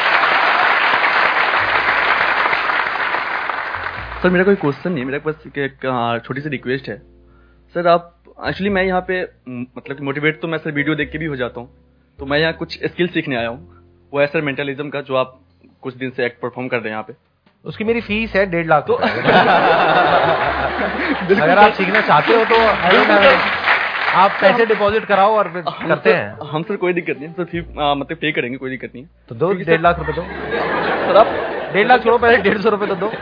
सर 4.25 4.31
मेरा 4.31 4.44
कोई 4.44 4.56
क्वेश्चन 4.56 4.93
नहीं 4.93 5.00
है 5.00 5.06
मेरा 5.06 5.19
बस 5.25 5.43
एक 5.59 6.23
छोटी 6.26 6.41
सी 6.41 6.49
रिक्वेस्ट 6.49 6.88
है। 6.88 6.97
सर 7.75 7.87
आप 7.88 8.05
एक्चुअली 8.49 8.71
मैं 8.71 8.82
यहाँ 8.85 9.00
पे 9.09 9.21
मतलब 9.49 10.00
मोटिवेट 10.03 10.41
तो 10.43 10.49
मैं 10.49 10.59
सर 10.59 10.71
वीडियो 10.73 10.94
देख 10.97 11.11
के 11.12 11.19
भी 11.19 11.26
हो 11.26 11.37
जाता 11.37 11.61
हूँ 11.61 11.69
तो 12.19 12.26
मैं 12.26 12.38
यहाँ 12.38 12.53
कुछ 12.55 12.79
स्किल 12.85 13.09
सीखने 13.09 13.37
आया 13.37 13.49
हूँ। 13.49 13.59
वो 14.12 14.21
है 14.21 14.26
सर 14.26 14.43
मेंटलिज्म 14.43 14.88
का 14.91 15.00
जो 15.03 15.17
आप 15.17 15.38
कुछ 15.82 15.97
दिन 15.97 16.11
से 16.11 16.25
एक्ट 16.26 16.41
परफॉर्म 16.43 16.69
कर 16.69 16.76
रहे 16.76 16.85
हैं 16.85 16.93
यहाँ 16.93 17.03
पे। 17.03 17.15
उसकी 17.65 17.85
मेरी 17.85 18.00
फ़ीस 18.00 18.35
है 18.37 18.47
डेढ़ 18.50 18.67
लाख 18.67 18.87
तो 18.87 18.94
अगर 21.35 21.59
आप 21.59 21.73
सीखना 21.75 22.00
चाहते 22.03 22.35
हो 22.35 22.44
तो 22.47 22.56
आप 24.17 24.38
पैसे 24.41 24.67
डिपॉजिट 24.67 25.05
कराओ 25.06 25.35
और 25.37 25.53
फिर 25.53 25.62
करते 25.62 26.12
हैं। 26.12 26.50
हम 26.50 26.62
सर 26.62 26.77
कोई 26.77 26.93
दिक्कत 26.93 27.17
नहीं 27.20 27.32
सर 27.32 27.44
फ़ी 27.47 27.61
मतलब 27.61 28.17
पे 28.17 28.32
करेंगे 28.32 28.56
कोई 28.59 28.70
दिक्कत 28.70 28.91
नहीं 28.94 29.05
तो 29.29 29.35
दो 29.37 29.53
डेढ़ 29.55 29.81
लाख 29.81 29.99
रुपए 29.99 30.12
दो। 30.12 30.23
सर 31.03 31.17
आप 31.17 31.44
डेढ़ 31.75 31.87
लाख 31.88 32.03
छोड़ो 32.05 32.17
पहले 32.19 32.37
डेढ़ 32.43 32.59
सौ 32.59 32.69
रुपए 32.71 32.87
तो 32.87 32.94
दो। 32.94 33.09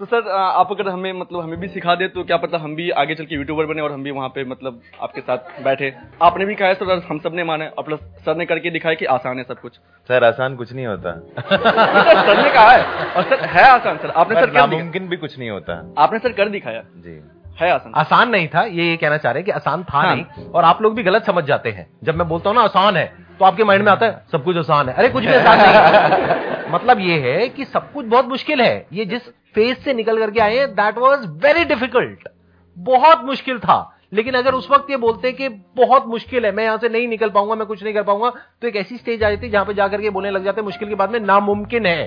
तो 0.00 0.06
सर 0.06 0.28
आप 0.30 0.68
अगर 0.72 0.88
हमें 0.88 1.12
मतलब 1.12 1.40
हमें 1.40 1.58
भी 1.60 1.68
सिखा 1.68 1.94
दे 1.94 2.06
तो 2.08 2.22
क्या 2.24 2.36
पता 2.36 2.58
हम 2.58 2.74
भी 2.74 2.88
आगे 3.00 3.14
चल 3.14 3.24
के 3.24 3.34
यूट्यूबर 3.34 3.66
बने 3.66 3.82
और 3.82 3.92
हम 3.92 4.02
भी 4.02 4.10
वहाँ 4.10 4.28
पे 4.28 4.44
मतलब 4.44 4.80
आपके 5.02 5.20
साथ 5.20 5.62
बैठे। 5.64 5.92
आपने 6.22 6.44
भी 6.44 6.54
कहा 6.54 6.72
सर 6.74 7.02
हम 7.08 7.18
सबने 7.18 7.44
माने 7.44 7.66
और 7.68 7.84
प्लस 7.84 8.00
सर 8.24 8.36
ने 8.36 8.46
करके 8.46 8.70
दिखाया 8.70 8.94
कि 8.94 9.04
आसान 9.14 9.38
है 9.38 9.44
सब 9.44 9.60
कुछ। 9.60 9.76
सर 10.08 10.24
आसान 10.24 10.56
कुछ 10.56 10.72
नहीं 10.72 10.86
होता। 10.86 11.12
सर 11.40 12.42
ने 12.42 12.50
कहा 12.50 12.70
है 12.70 12.84
और 13.16 13.22
सर 13.24 13.44
है 13.48 13.68
आसान 13.70 13.96
सर। 13.96 14.10
आपने 14.10 14.40
सर 14.40 14.50
क्या 14.50 14.66
मुमकिन 14.66 15.08
भी 15.08 15.16
कुछ 15.16 15.38
नहीं 15.38 15.50
होता। 15.50 15.94
आपने 15.98 16.18
सर 16.18 16.32
कर 16.32 16.48
दिखाया। 16.48 16.82
जी। 16.96 17.20
है 17.60 17.70
आसान। 17.70 17.92
आसान 17.96 18.30
नहीं 18.30 18.48
था 18.48 18.62
ये 18.62 18.84
ये 18.84 18.96
कहना 18.96 19.16
चाह 19.16 19.32
रहे 19.32 19.40
हैं 19.40 19.44
कि 19.44 19.52
आसान 19.52 19.82
था 19.84 19.98
हाँ। 19.98 20.14
नहीं 20.14 20.46
और 20.46 20.64
आप 20.64 20.82
लोग 20.82 20.94
भी 20.94 21.02
गलत 21.02 21.24
समझ 21.24 21.44
जाते 21.44 21.70
हैं। 21.70 21.86
जब 22.04 22.14
मैं 22.14 22.28
बोलता 22.28 22.50
हूँ 22.50 22.56
ना 22.56 22.62
आसान 22.62 22.96
है 22.96 23.12
तो 23.40 23.44
आपके 23.44 23.64
माइंड 23.64 23.84
में 23.84 23.90
आता 23.92 24.06
है 24.06 24.24
सब 24.32 24.42
कुछ 24.44 24.56
आसान 24.56 24.88
है। 24.88 24.94
अरे 24.94 25.08
कुछ 25.08 25.24
भी 25.24 25.32
आसान 25.34 25.58
नहीं 25.58 26.70
मतलब 26.72 26.98
ये 27.00 27.18
है 27.20 27.48
कि 27.48 27.64
सब 27.64 27.92
कुछ 27.92 28.06
बहुत 28.06 28.26
मुश्किल 28.28 28.60
है। 28.60 28.86
ये 28.92 29.04
जिस 29.04 29.28
फ़ेज़ 29.54 29.78
से 29.78 29.92
निकल 29.94 30.18
करके 30.18 30.40
आए 30.40 30.66
दैट 30.72 30.98
वॉज़ 30.98 31.26
वेरी 31.44 31.64
डिफ़िकल्ट 31.64 32.28
बहुत 32.76 33.24
मुश्किल 33.24 33.58
था। 33.58 33.78
लेकिन 34.14 34.34
अगर 34.34 34.54
उस 34.54 34.68
वक्त 34.70 34.90
ये 34.90 34.96
बोलते 34.96 35.32
कि 35.32 35.48
बहुत 35.76 36.06
मुश्किल 36.06 36.44
है 36.46 36.52
मैं 36.52 36.64
यहाँ 36.64 36.78
से 36.78 36.88
नहीं 36.88 37.06
निकल 37.08 37.30
पाऊँगा 37.30 37.54
मैं 37.54 37.66
कुछ 37.66 37.82
नहीं 37.82 37.94
कर 37.94 38.02
पाऊँगा 38.02 38.30
तो 38.62 38.68
एक 38.68 38.76
ऐसी 38.76 38.96
स्टेज 38.96 39.22
आ 39.24 39.30
जाती 39.30 39.48
जहाँ 39.48 39.64
पे 39.64 39.74
जाकर 39.74 40.00
के 40.00 40.10
बोलने 40.10 40.30
लग 40.30 40.44
जाते 40.44 40.62
मुश्किल 40.62 40.88
के 40.88 40.94
बाद 40.94 41.10
में 41.10 41.20
नामुमकिन 41.20 41.86
है। 41.86 42.04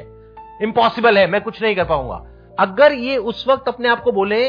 इंपॉसिबल 0.61 1.17
है 1.17 1.25
मैं 1.27 1.41
कुछ 1.41 1.61
नहीं 1.61 1.75
कर 1.75 1.85
पाऊँगा। 1.85 2.23
अगर 2.59 2.93
ये 2.93 3.17
उस 3.17 3.45
वक्त 3.47 3.67
अपने 3.67 3.89
आप 3.89 4.03
को 4.03 4.11
बोले 4.11 4.43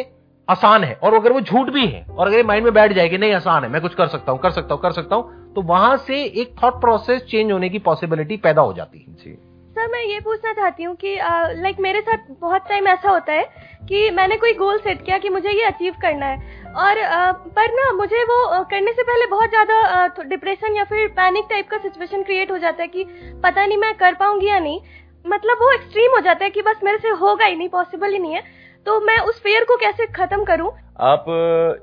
आसान 0.48 0.84
है। 0.84 0.94
और 0.94 1.14
अगर 1.14 1.32
वो 1.32 1.40
झूठ 1.40 1.70
भी 1.70 1.86
है 1.86 2.04
और 2.10 2.26
अगर 2.26 2.36
ये 2.36 2.42
माइंड 2.42 2.64
में 2.64 2.74
बैठ 2.74 2.92
जाए 2.92 3.08
कि 3.08 3.18
नहीं 3.18 3.32
आसान 3.34 3.64
है 3.64 3.70
मैं 3.70 3.80
कुछ 3.82 3.94
कर 3.94 4.06
सकता 4.06 4.32
हूँ 4.32 4.40
कर 4.40 4.50
सकता 4.50 4.74
हूँ 4.74 4.82
कर 4.82 4.92
सकता 4.92 5.16
हूँ 5.16 5.42
तो 5.56 5.62
वहाँ 5.62 5.96
से 5.96 6.22
एक 6.24 6.54
थॉट 6.62 6.80
प्रोसेस 6.80 7.22
चेंज 7.22 7.52
होने 7.52 7.68
की 7.68 7.78
पॉसिबिलिटी 7.80 8.36
पैदा 8.36 8.62
हो 8.62 8.72
जाती 8.72 8.98
है 8.98 9.14
जी। 9.14 9.36
सर 9.76 9.88
मैं 9.90 10.02
ये 10.02 10.18
पूछना 10.20 10.52
चाहती 10.52 10.82
हूँ 10.82 10.94
कि 10.96 11.14
लाइक 11.60 11.76
मेरे 11.80 12.00
साथ 12.00 12.26
बहुत 12.40 12.68
टाइम 12.68 12.88
ऐसा 12.88 13.10
होता 13.10 13.32
है 13.32 13.44
कि 13.88 14.10
मैंने 14.10 14.36
कोई 14.36 14.52
गोल 14.54 14.78
सेट 14.78 15.04
किया 15.04 15.18
कि 15.18 15.28
मुझे 15.28 15.50
ये 15.50 15.64
अचीव 15.64 15.94
करना 16.02 16.26
है। 16.26 16.72
और 16.74 16.98
आ, 16.98 17.32
पर 17.32 17.72
ना 17.72 17.90
मुझे 17.92 18.22
वो 18.24 18.62
करने 18.64 18.92
से 18.92 19.02
पहले 19.02 19.26
बहुत 19.26 19.50
ज़्यादा 19.50 20.06
डिप्रेशन 20.24 20.76
या 20.76 20.84
फिर 20.84 21.08
पैनिक 21.16 21.46
टाइप 21.50 21.68
का 21.70 21.78
सिचुएशन 21.78 22.22
क्रिएट 22.22 22.50
हो 22.50 22.58
जाता 22.58 22.82
है 22.82 22.88
कि 22.88 23.04
पता 23.44 23.66
नहीं 23.66 23.78
मैं 23.78 23.92
कर 23.94 24.14
पाऊँगी 24.14 24.48
या 24.48 24.58
नहीं। 24.58 24.80
मतलब 25.24 25.58
वो 25.60 25.72
एक्सट्रीम 25.72 26.14
हो 26.14 26.20
जाता 26.20 26.44
है 26.44 26.50
कि 26.50 26.62
बस 26.62 26.80
मेरे 26.84 26.98
से 26.98 27.08
होगा 27.20 27.44
ही 27.44 27.56
नहीं 27.56 27.68
पॉसिबल 27.68 28.12
ही 28.12 28.18
नहीं 28.18 28.34
है। 28.34 28.42
तो 28.86 29.00
मैं 29.00 29.18
उस 29.20 29.40
फेयर 29.42 29.64
को 29.64 29.76
कैसे 29.76 30.06
खत्म 30.14 30.44
करूँ? 30.44 30.70
आप 31.02 31.24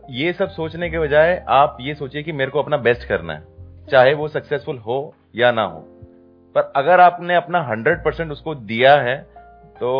ये 0.09 0.33
सब 0.33 0.49
सोचने 0.49 0.89
के 0.89 0.99
बजाय 0.99 1.43
आप 1.49 1.77
ये 1.81 1.95
सोचिए 1.95 2.23
कि 2.23 2.31
मेरे 2.31 2.51
को 2.51 2.61
अपना 2.61 2.77
बेस्ट 2.79 3.07
करना 3.07 3.33
है। 3.33 3.50
चाहे 3.87 4.13
वो 4.13 4.27
सक्सेसफुल 4.27 4.77
हो 4.77 5.13
या 5.35 5.51
ना 5.51 5.63
हो। 5.63 5.79
पर 6.55 6.71
अगर 6.75 6.99
आपने 6.99 7.35
अपना 7.35 7.61
हंड्रेड 7.61 8.03
परसेंट 8.03 8.31
उसको 8.31 8.55
दिया 8.55 8.95
है 9.01 9.17
तो 9.79 9.91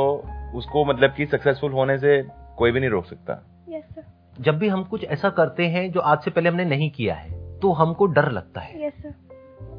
उसको 0.55 0.85
मतलब 0.85 1.13
कि 1.13 1.25
सक्सेसफुल 1.25 1.71
होने 1.71 1.97
से 1.97 2.21
कोई 2.57 2.71
भी 2.71 2.79
नहीं 2.79 2.89
रोक 2.89 3.05
सकता। 3.05 3.41
Yes, 3.69 4.03
जब 4.39 4.57
भी 4.57 4.67
हम 4.67 4.83
कुछ 4.83 5.03
ऐसा 5.03 5.29
करते 5.29 5.67
हैं 5.67 5.91
जो 5.91 5.99
आज 5.99 6.21
से 6.21 6.31
पहले 6.31 6.49
हमने 6.49 6.65
नहीं 6.65 6.89
किया 6.91 7.15
है 7.15 7.59
तो 7.59 7.71
हमको 7.73 8.05
डर 8.05 8.31
लगता 8.31 8.61
है। 8.61 8.91
Yes, 8.91 9.05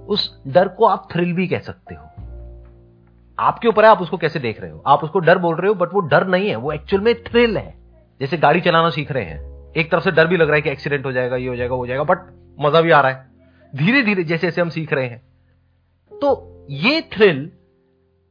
उस 0.08 0.42
डर 0.48 0.68
को 0.68 0.84
आप 0.84 1.08
थ्रिल 1.12 1.32
भी 1.32 1.46
कह 1.46 1.58
सकते 1.58 1.94
हो। 1.94 2.08
आपके 3.38 3.68
ऊपर 3.68 3.84
है 3.84 3.90
आप 3.90 4.02
उसको 4.02 4.16
कैसे 4.16 4.38
देख 4.38 4.60
रहे 4.60 4.70
हो? 4.70 4.82
आप 4.86 5.04
उसको 5.04 5.18
डर 5.18 5.38
बोल 5.38 5.56
रहे 5.56 5.68
हो 5.68 5.74
बट 5.74 5.94
वो 5.94 6.00
डर 6.00 6.26
नहीं 6.26 6.48
है 6.48 6.56
वो 6.56 6.72
एक्चुअल 6.72 7.02
में 7.02 7.14
थ्रिल 7.22 7.56
है। 7.56 7.74
जैसे 8.20 8.36
गाड़ी 8.36 8.60
चलाना 8.60 8.90
सीख 8.90 9.12
रहे 9.12 9.24
हैं। 9.24 9.72
एक 9.72 9.90
तरफ़ 9.90 10.04
से 10.04 10.10
डर 10.10 10.26
भी 10.26 10.36
लग 10.36 10.46
रहा 10.46 10.56
है 10.56 10.62
कि 10.62 10.70
एक्सीडेंट 10.70 11.06
हो 11.06 11.12
जाएगा 11.12 11.36
ये 11.36 11.48
हो 11.48 11.56
जाएगा 11.56 11.74
वो 11.74 11.80
हो 11.80 11.86
जाएगा 11.86 12.04
बट 12.04 12.18
मज़ा 12.60 12.80
भी 12.80 12.90
आ 12.90 13.00
रहा 13.00 13.12
है। 13.12 13.31
धीरे 13.72 14.02
धीरे 14.02 14.24
जैसे 14.24 14.46
जैसे 14.46 14.60
हम 14.60 14.68
सीख 14.68 14.92
रहे 14.92 15.06
हैं। 15.06 15.22
तो 16.12 16.66
ये 16.70 17.00
थ्रिल 17.12 17.50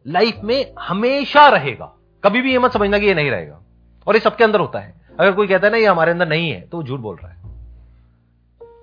लाइफ 0.05 0.39
में 0.43 0.73
हमेशा 0.79 1.47
रहेगा। 1.47 1.93
कभी 2.23 2.41
भी 2.41 2.51
ये 2.51 2.59
मत 2.59 2.73
समझना 2.73 2.99
कि 2.99 3.05
ये 3.05 3.13
नहीं 3.13 3.31
रहेगा। 3.31 3.59
और 4.07 4.15
ये 4.15 4.19
सबके 4.19 4.43
अंदर 4.43 4.59
होता 4.59 4.79
है। 4.79 4.93
अगर 5.19 5.31
कोई 5.31 5.47
कहता 5.47 5.67
है 5.67 5.71
ना 5.71 5.77
ये 5.77 5.85
हमारे 5.85 6.11
अंदर 6.11 6.27
नहीं 6.27 6.51
है 6.51 6.61
तो 6.61 6.77
वो 6.77 6.83
झूठ 6.83 6.99
बोल 6.99 7.15
रहा 7.15 7.31
है। 7.31 7.39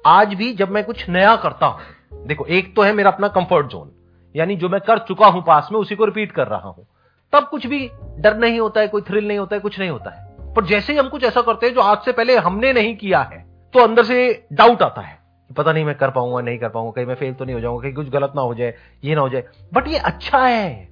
आज 0.06 0.34
भी 0.34 0.52
जब 0.52 0.70
मैं 0.70 0.84
कुछ 0.84 1.08
नया 1.08 1.34
करता 1.36 1.66
हूँ, 1.66 1.80
देखो, 2.26 2.46
एक 2.46 2.74
तो 2.76 2.82
है 2.82 2.92
मेरा 2.92 3.10
अपना 3.10 3.28
कंफर्ट 3.28 3.66
जोन 3.66 3.90
यानी 4.34 4.56
जो 4.56 4.68
मैं 4.68 4.80
कर 4.80 4.98
चुका 4.98 5.26
हूँ 5.26 5.42
पास 5.42 5.68
में, 5.72 5.78
उसी 5.78 5.94
को 5.94 6.04
रिपीट 6.04 6.32
कर 6.32 6.46
रहा 6.46 6.68
हूँ। 6.68 6.86
तब 7.32 7.48
कुछ 7.48 7.66
भी 7.66 7.90
डर 8.18 8.36
नहीं 8.36 8.60
होता 8.60 8.80
है, 8.80 8.88
कोई 8.88 9.02
थ्रिल 9.02 9.28
नहीं 9.28 9.38
होता 9.38 9.56
है, 9.56 9.60
कुछ 9.60 9.78
नहीं 9.78 9.90
होता 9.90 10.10
है। 10.10 10.54
पर 10.54 10.64
जैसे 10.64 10.92
ही 10.92 10.98
हम 10.98 11.08
कुछ 11.08 11.24
ऐसा 11.24 11.42
करते 11.42 11.66
हैं, 11.66 11.74
जो 11.74 11.80
आज 11.80 11.98
से 11.98 12.12
पहले 12.12 12.36
हमने 12.36 12.72
नहीं 12.72 12.96
किया 12.96 13.22
है 13.22 13.44
तो 13.74 13.80
अंदर 13.80 14.04
से 14.04 14.46
डाउट 14.52 14.82
आता 14.82 15.00
है। 15.00 15.17
पता 15.50 15.72
नहीं 15.72 15.84
मैं 15.84 15.94
कर 15.94 16.10
पाऊँगा, 16.10 16.40
नहीं 16.40 16.58
कर 16.58 16.68
पाऊँगा, 16.68 16.92
कहीं 16.92 17.06
मैं 17.06 17.14
फेल 17.14 17.34
तो 17.34 17.44
नहीं 17.44 17.54
हो 17.54 17.60
जाऊँगा, 17.60 17.82
कहीं 17.82 17.92
कुछ 17.94 18.08
गलत 18.10 18.32
ना 18.36 18.42
हो 18.42 18.54
जाए, 18.54 18.74
ये 19.04 19.14
ना 19.14 19.20
हो 19.20 19.28
जाए। 19.28 19.44
बट 19.74 19.88
ये 19.88 19.98
अच्छा 19.98 20.46
है। 20.46 20.88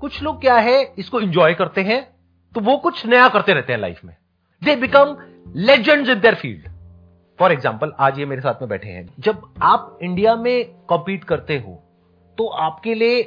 कुछ 0.00 0.22
लोग 0.22 0.40
क्या 0.40 0.56
है, 0.56 0.82
इसको 0.98 1.20
इंजॉय 1.20 1.54
करते 1.54 1.82
हैं 1.82 2.02
तो 2.54 2.60
वो 2.60 2.76
कुछ 2.78 3.04
नया 3.06 3.28
करते 3.28 3.52
रहते 3.52 3.72
हैं 3.72 3.80
लाइफ 3.80 4.04
में। 4.04 4.14
They 4.62 4.76
become 4.76 5.16
legends 5.56 6.08
in 6.10 6.20
their 6.20 6.34
field 6.34 6.68
for 7.38 7.52
example 7.52 7.92
आज 7.98 8.18
ये 8.18 8.26
मेरे 8.26 8.40
साथ 8.40 8.60
में 8.60 8.68
बैठे 8.68 8.88
हैं। 8.88 9.08
जब 9.18 9.42
आप 9.62 9.98
इंडिया 10.02 10.34
में 10.36 10.84
कॉम्पीट 10.88 11.24
करते 11.24 11.58
हो 11.58 11.78
तो 12.38 12.46
आपके 12.46 12.94
लिए 12.94 13.22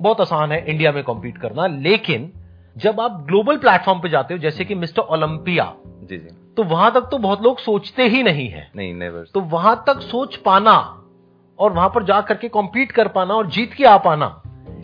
बहुत 0.00 0.20
आसान 0.20 0.52
है 0.52 0.64
इंडिया 0.64 0.92
में 0.92 1.02
कॉम्पीट 1.04 1.38
करना। 1.38 1.66
लेकिन 1.66 2.30
जब 2.76 3.00
आप 3.00 3.24
ग्लोबल 3.28 3.56
प्लेटफॉर्म 3.58 4.00
पे 4.00 4.08
जाते 4.08 4.34
हो, 4.34 4.40
जैसे 4.40 4.64
कि 4.64 4.74
मिस्टर 4.76 5.02
ओलंपिया 5.04 5.72
जी 6.02 6.18
जी। 6.18 6.28
तो 6.60 6.64
वहाँ 6.64 6.90
तक 6.92 7.06
तो 7.10 7.18
बहुत 7.18 7.42
लोग 7.42 7.58
सोचते 7.58 8.06
ही 8.08 8.22
नहीं 8.22 8.48
है। 8.48 8.66
नहीं 8.76 8.92
नेवर 8.94 9.24
तो 9.34 9.40
वहाँ 9.50 9.74
तक 9.86 10.00
सोच 10.00 10.34
पाना 10.36 10.74
और 11.58 11.72
वहाँ 11.72 11.88
पर 11.88 12.04
जा 12.04 12.20
करके 12.20 12.48
कॉम्पीट 12.48 12.92
कर 12.92 13.08
पाना 13.08 13.34
और 13.34 13.46
जीत 13.46 13.72
के 13.74 13.84
आ 13.84 13.96
पाना 13.98 14.28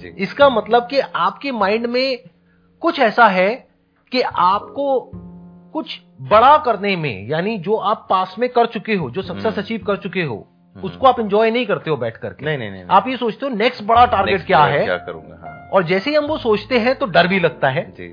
जी। 0.01 0.09
इसका 0.19 0.49
मतलब 0.51 0.83
कि 0.83 1.01
आपके 1.01 1.53
माइंड 1.53 1.87
में 1.87 2.19
कुछ 2.83 3.01
ऐसा 3.01 3.27
है 3.29 3.51
कि 4.13 4.21
आपको 4.21 4.99
कुछ 5.75 5.99
बड़ा 6.31 6.57
करने 6.59 6.97
में 6.97 7.29
यानी 7.29 7.57
जो 7.59 7.77
आप 7.85 8.07
पास 8.11 8.35
में 8.39 8.49
कर 8.49 8.67
चुके 8.67 8.95
हो 8.95 9.11
जो 9.11 9.23
सक्सेस 9.23 9.47
हम्म। 9.47 9.63
अचीव 9.63 9.85
कर 9.87 9.97
चुके 9.97 10.23
हो 10.23 10.47
उसको 10.77 11.07
आप 11.07 11.21
इंजॉय 11.21 11.51
नहीं 11.51 11.67
करते 11.67 11.91
हो 11.91 11.97
बैठ 11.97 12.17
करके। 12.17 12.45
नहीं 12.45 12.59
नहीं 12.59 12.71
नहीं 12.71 12.85
आप 12.91 13.09
ये 13.09 13.17
सोचते 13.17 13.47
हो 13.47 13.55
नेक्स्ट 13.55 13.85
बड़ा 13.85 14.05
टारगेट 14.07 14.47
क्या 14.47 14.65
है? 14.65 14.85
क्या 14.85 14.97
करूँगा 14.97 15.41
हाँ। 15.43 15.69
और 15.73 15.85
जैसे 15.85 16.11
ही 16.11 16.17
हम 16.17 16.27
वो 16.27 16.39
सोचते 16.39 16.79
हैं 16.79 16.95
तो 16.95 17.07
डर 17.07 17.27
भी 17.27 17.39
लगता 17.41 17.69
है। 17.69 17.91
जी। 17.91 18.09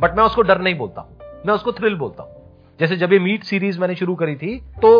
बट 0.00 0.16
मैं 0.16 0.24
उसको 0.24 0.42
डर 0.42 0.60
नहीं 0.60 0.74
बोलता 0.74 1.10
मैं 1.46 1.54
उसको 1.54 1.72
थ्रिल 1.72 1.94
बोलता 1.94 2.22
हूँ। 2.22 2.42
जैसे 2.80 2.96
जब 2.96 3.12
ये 3.12 3.18
मीट 3.18 3.44
सीरीज़ 3.44 3.80
मैंने 3.80 3.94
शुरू 3.94 4.14
करी 4.14 4.34
थी 4.36 4.56
तो 4.82 4.90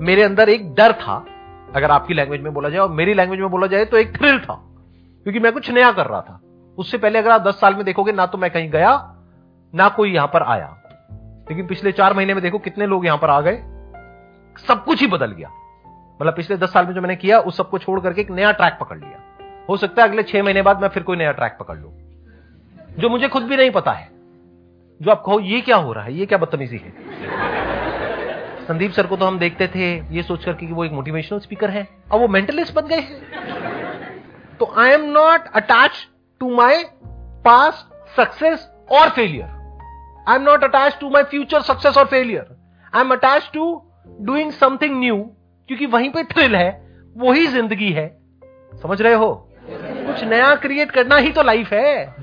मेरे 0.00 0.22
अंदर 0.22 0.48
एक 0.48 0.74
डर 0.74 0.92
था, 0.92 1.24
अगर 1.74 1.90
आपकी 1.90 2.14
लैंग्वेज 2.14 2.40
में 2.40 2.52
बोला 2.54 2.68
जाए, 2.68 2.80
और 2.80 2.90
मेरी 2.90 3.14
लैंग्वेज 3.14 3.40
में 3.40 3.50
बोला 3.50 3.66
जाए 3.66 3.84
तो 3.84 3.96
एक 3.96 4.16
थ्रिल 4.16 4.38
था, 4.38 4.54
क्योंकि 5.26 5.40
मैं 5.40 5.52
कुछ 5.52 5.70
नया 5.70 5.90
कर 5.92 6.06
रहा 6.06 6.20
था। 6.20 6.40
उससे 6.78 6.98
पहले 6.98 7.18
अगर 7.18 7.30
आप 7.30 7.40
दस 7.40 7.60
साल 7.60 7.74
में 7.74 7.84
देखोगे, 7.84 8.12
ना 8.12 8.26
तो 8.26 8.38
मैं 8.38 8.50
कहीं 8.50 8.70
गया, 8.70 8.92
ना 9.74 9.88
कोई 9.88 10.12
यहाँ 10.12 10.26
पर 10.26 10.42
आया। 10.44 10.68
लेकिन 11.50 11.66
पिछले 11.66 11.92
चार 11.92 12.14
महीने 12.14 12.34
में 12.34 12.42
देखो 12.42 12.58
कितने 12.58 12.86
लोग 12.86 13.06
यहाँ 13.06 13.18
पर 13.18 13.30
आ 13.30 13.40
गए। 13.40 13.56
सब 14.58 14.84
कुछ 14.84 15.00
ही 15.00 15.06
बदल 15.06 15.32
गया। 15.32 15.50
मतलब 16.20 16.36
पिछले 16.36 16.56
दस 16.56 16.72
साल 16.72 16.86
में 16.86 16.94
जो 16.94 17.00
मैंने 17.00 17.16
किया, 17.16 17.38
उस 17.38 17.56
सबको 17.56 17.78
छोड़ 17.78 18.00
करके 18.00 18.20
एक 18.20 18.30
नया 18.30 18.52
ट्रैक 18.52 18.78
पकड़ 18.80 18.98
लिया। 18.98 19.20
हो 19.68 19.76
सकता 19.76 20.02
है 20.02 20.08
अगले 20.08 20.22
छह 20.22 20.42
महीने 20.42 20.62
बाद 20.62 20.82
मैं 20.82 20.88
फिर 20.88 21.02
कोई 21.02 21.16
नया 21.16 21.32
ट्रैक 21.32 21.56
पकड़ 21.60 21.76
लू, 21.76 21.90
जो 22.98 23.08
मुझे 23.08 23.28
खुद 23.28 23.42
भी 23.42 23.56
नहीं 23.56 23.70
पता 23.70 23.92
है। 23.92 24.08
जो 25.00 25.10
आप 25.10 25.22
कहो, 25.26 25.38
ये 25.40 25.60
क्या 25.60 25.76
हो 25.76 25.92
रहा 25.92 26.04
है? 26.04 26.12
ये 26.14 26.26
क्या 26.26 26.38
बदतमीजी 26.38 26.76
है? 26.76 26.92
संदीप 28.64 28.92
सर 28.92 29.06
को 29.06 29.16
तो 29.16 29.26
हम 29.26 29.38
देखते 29.38 29.66
थे, 29.68 29.88
ये 30.14 30.22
सोच 30.22 30.44
करके 30.44 30.66
कि 30.66 30.72
वो 30.72 30.84
एक 30.84 30.92
मोटिवेशनल 30.92 31.38
स्पीकर 31.38 31.70
है, 31.70 31.86
अब 32.12 32.20
वो 32.20 32.28
मेंटलिस्ट 32.28 32.74
बन 32.74 32.86
गए 32.86 33.00
हैं। 33.00 34.56
तो 34.58 34.72
I 34.78 34.90
am 34.90 35.04
not 35.10 35.48
attach 35.54 36.06
to 36.40 36.54
my 36.56 36.84
past 37.44 37.86
success 38.16 38.68
और 38.92 39.08
failure 39.10 39.46
I 40.28 40.36
am 40.36 40.42
not 40.42 40.64
attach 40.64 40.96
to 41.00 41.10
my 41.10 41.22
future 41.22 41.60
success 41.62 41.96
और 41.96 42.04
failure 42.06 42.56
I 42.92 43.00
am 43.00 43.10
attach 43.12 43.50
to 43.54 43.64
doing 44.20 44.52
something 44.52 44.98
new 44.98 45.16
क्योंकि 45.68 45.86
वहीं 45.86 46.10
पे 46.10 46.22
थ्रिल 46.24 46.56
है, 46.56 46.70
वही 47.16 47.46
ज़िंदगी 47.46 47.90
है। 47.92 48.06
समझ 48.72 49.00
रहे 49.02 49.14
हो? 49.14 49.34
कुछ 49.66 50.24
नया 50.24 50.54
क्रिएट 50.56 50.90
करना 50.90 51.16
ही 51.16 51.30
तो 51.32 51.42
लाइफ 51.42 51.72
है। 51.72 52.14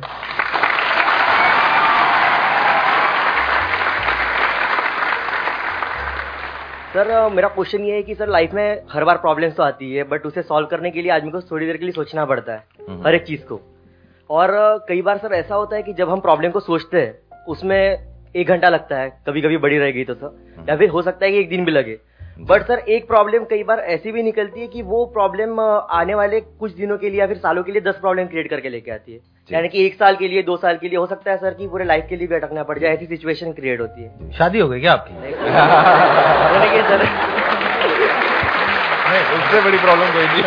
सर 6.93 7.29
मेरा 7.29 7.48
क्वेश्चन 7.48 7.83
ये 7.83 7.95
है 7.95 8.03
कि 8.03 8.15
सर 8.15 8.29
लाइफ 8.29 8.53
में 8.53 8.81
हर 8.91 9.03
बार 9.03 9.17
प्रॉब्लम्स 9.17 9.55
तो 9.55 9.63
आती 9.63 9.93
है 9.93 10.03
बट 10.03 10.25
उसे 10.25 10.41
सॉल्व 10.41 10.67
करने 10.67 10.89
के 10.91 11.01
लिए 11.01 11.12
आदमी 11.12 11.31
को 11.31 11.41
थोड़ी 11.41 11.65
देर 11.65 11.77
के 11.77 11.86
लिए 11.86 11.91
सोचना 11.91 12.25
पड़ता 12.25 12.53
है 12.53 12.63
हम्म। 12.89 13.07
हर 13.07 13.15
एक 13.15 13.24
चीज़ 13.24 13.41
को। 13.41 13.60
और 14.29 14.51
कई 14.88 15.01
बार 15.01 15.17
सर 15.17 15.33
ऐसा 15.33 15.55
होता 15.55 15.75
है 15.75 15.83
कि 15.83 15.93
जब 15.93 16.10
हम 16.10 16.19
प्रॉब्लम 16.19 16.51
को 16.51 16.60
सोचते 16.60 17.01
हैं 17.01 17.43
उसमें 17.48 17.77
एक 18.36 18.48
घंटा 18.48 18.69
लगता 18.69 18.98
है 18.98 19.10
कभी 19.27 19.41
कभी 19.41 19.57
बड़ी 19.57 19.77
रह 19.77 19.91
गई 19.91 20.03
तो 20.03 20.13
सर 20.13 20.65
या 20.69 20.75
फिर 20.75 20.89
हो 20.89 21.01
सकता 21.01 21.25
है 21.25 21.31
कि 21.31 21.39
एक 21.39 21.50
दिन 21.50 21.65
भी 21.65 21.71
लगे। 21.71 21.98
बट 22.50 22.62
सर 22.67 22.79
एक 22.89 23.07
प्रॉब्लम 23.07 23.43
कई 23.43 23.63
बार 23.63 23.79
ऐसी 23.93 24.12
भी 24.12 24.21
निकलती 24.24 24.62
है 24.62 24.67
कि 24.67 24.81
वो 24.81 25.03
प्रॉब्लम 25.05 25.60
आने 25.60 26.13
वाले 26.15 26.39
कुछ 26.41 26.71
दिनों 26.75 26.98
के 26.98 27.10
लिए 27.10 27.19
या 27.19 27.27
फिर 27.27 27.38
सालों 27.38 27.63
के 27.63 27.71
लिए 27.71 27.81
दस 27.81 27.98
प्रॉब्लम 28.01 28.25
क्रिएट 28.27 28.50
करके 28.50 28.69
लेके 28.69 28.91
आती 28.91 29.13
है। 29.13 29.19
यानी 29.51 29.67
कि 29.69 29.86
एक 29.86 29.95
साल 29.95 30.15
के 30.15 30.27
लिए 30.27 30.41
दो 30.43 30.55
साल 30.57 30.77
के 30.77 30.89
लिए 30.89 30.98
हो 30.98 31.05
सकता 31.05 31.31
है 31.31 31.38
सर 31.38 31.53
कि 31.53 31.67
पूरे 31.67 31.86
लाइफ 31.86 32.05
के 32.10 32.15
लिए 32.15 32.27
भी 32.27 32.36
अटकना 32.36 32.63
पड़ 32.63 32.77
जाए 32.79 32.93
ऐसी 32.93 33.05
सिचुएशन 33.05 33.51
क्रिएट 33.51 33.81
होती 33.81 34.03
है। 34.03 34.31
शादी 34.31 34.60
हो 34.60 34.67
गई 34.69 34.79
क्या 34.79 34.93
आपकी? 34.93 35.13
सर 36.89 37.03
उससे 39.31 39.62
बड़ी 39.62 39.77
प्रॉब्लम 39.77 40.12
कोई 40.13 40.25
नहीं 40.25 40.43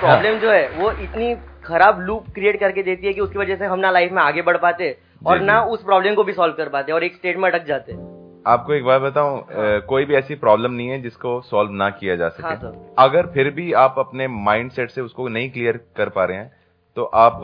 प्रॉब्लम 0.00 0.38
जो 0.42 0.50
है 0.50 0.68
वो 0.76 0.90
इतनी 0.92 1.34
खराब 1.64 2.00
लूप 2.00 2.24
क्रिएट 2.34 2.60
करके 2.60 2.82
देती 2.82 3.06
है 3.06 3.12
कि 3.12 3.20
उसकी 3.20 3.38
वजह 3.38 3.56
से 3.56 3.64
हम 3.64 3.78
ना 3.78 3.90
लाइफ 3.90 4.12
में 4.12 4.22
आगे 4.22 4.42
बढ़ 4.42 4.56
पाते 4.56 4.96
और 5.26 5.40
ना 5.40 5.60
उस 5.62 5.82
प्रॉब्लम 5.84 6.14
को 6.14 6.24
भी 6.24 6.32
सॉल्व 6.32 6.54
कर 6.54 6.68
पाते 6.68 6.92
और 6.92 7.04
एक 7.04 7.14
स्टेट 7.14 7.36
में 7.36 7.50
अटक 7.50 7.64
जाते। 7.66 8.17
आपको 8.48 8.74
एक 8.74 8.84
बात 8.84 9.00
बताऊँ 9.02 9.38
अ, 9.40 9.78
कोई 9.88 10.04
भी 10.04 10.14
ऐसी 10.14 10.34
प्रॉब्लम 10.34 10.72
नहीं 10.72 10.88
है 10.88 11.00
जिसको 11.02 11.40
सॉल्व 11.40 11.70
ना 11.72 11.88
किया 11.90 12.16
जा 12.16 12.24
हाँ, 12.24 12.30
सके 12.30 12.56
सर। 12.56 12.94
अगर 12.98 13.26
फिर 13.26 13.50
भी 13.50 13.72
आप 13.72 13.94
अपने 13.98 14.28
माइंड 14.28 14.70
सेट 14.70 14.90
से 14.90 15.00
उसको 15.00 15.28
नहीं 15.28 15.50
क्लियर 15.50 15.80
कर 15.96 16.08
पा 16.08 16.24
रहे 16.24 16.36
हैं 16.36 16.50
तो 16.96 17.04
आप 17.04 17.40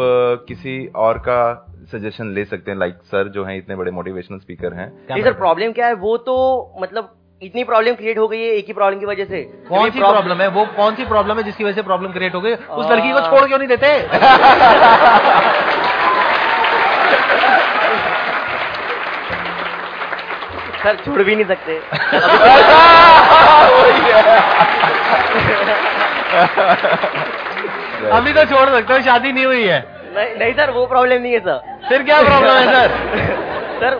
किसी 0.49 0.87
और 0.97 1.19
का 1.19 1.39
सजेशन 1.93 2.33
ले 2.35 2.45
सकते 2.45 2.71
हैं। 2.71 2.79
लाइक 2.79 2.95
सर 3.05 3.29
जो 3.29 3.45
हैं 3.45 3.57
इतने 3.59 3.77
बड़े 3.77 3.91
मोटिवेशनल 3.91 4.39
स्पीकर 4.39 4.73
हैं। 4.75 4.89
सर? 5.23 5.33
प्रॉब्लम 5.33 5.73
क्या 5.73 5.87
है? 5.87 5.95
वो 5.95 6.17
तो 6.17 6.37
मतलब 6.83 7.13
इतनी 7.43 7.65
प्रॉब्लम 7.65 7.95
क्रिएट 7.95 8.19
हो 8.19 8.29
गई 8.29 8.41
है 8.41 8.47
एक 8.47 8.67
ही 8.67 8.73
प्रॉब्लम 8.73 9.01
की 9.01 9.07
वजह 9.07 9.25
से। 9.25 9.43
कौन 9.69 9.91
सी 9.91 9.99
प्रॉब्लम 9.99 10.41
है? 10.41 10.49
वो 10.49 10.65
कौन 10.77 10.95
सी 10.95 11.05
प्रॉब्लम 11.05 11.37
है 11.37 11.43
जिसकी 11.43 11.65
वजह 11.65 11.75
से 11.75 11.83
प्रॉब्लम 11.83 12.13
क्रिएट 12.13 12.35
हो 12.35 12.41
गई? 12.41 12.55
उस 12.55 12.91
लड़की 12.91 13.13
को 13.13 13.21
छोड़ 13.21 13.47
क्यों 13.49 13.59
नहीं 13.59 13.69
देते? 13.69 13.89
सर 20.85 20.97
छोड़ 21.05 21.23
भी 21.23 21.35
नहीं 21.35 21.47
सकते। 21.47 21.75
अभी 28.13 28.33
तो 28.33 28.45
छोड़ 28.45 28.69
सकते 28.69 28.95
हो 28.95 29.01
शादी 29.01 29.33
नहीं 29.33 29.45
हुई 29.47 29.67
है। 29.67 29.79
नहीं 30.17 30.35
नहीं 30.39 30.53
सर 30.55 30.71
वो 30.71 30.87
प्रॉब्लम 30.87 31.23
नहीं 31.23 31.33
है 31.33 31.39
सर। 31.41 31.79
फिर 31.89 32.03
क्या 32.03 32.23
प्रॉब्लम 32.23 32.57
है 32.57 32.73
सर? 32.73 32.91
सर 33.81 33.95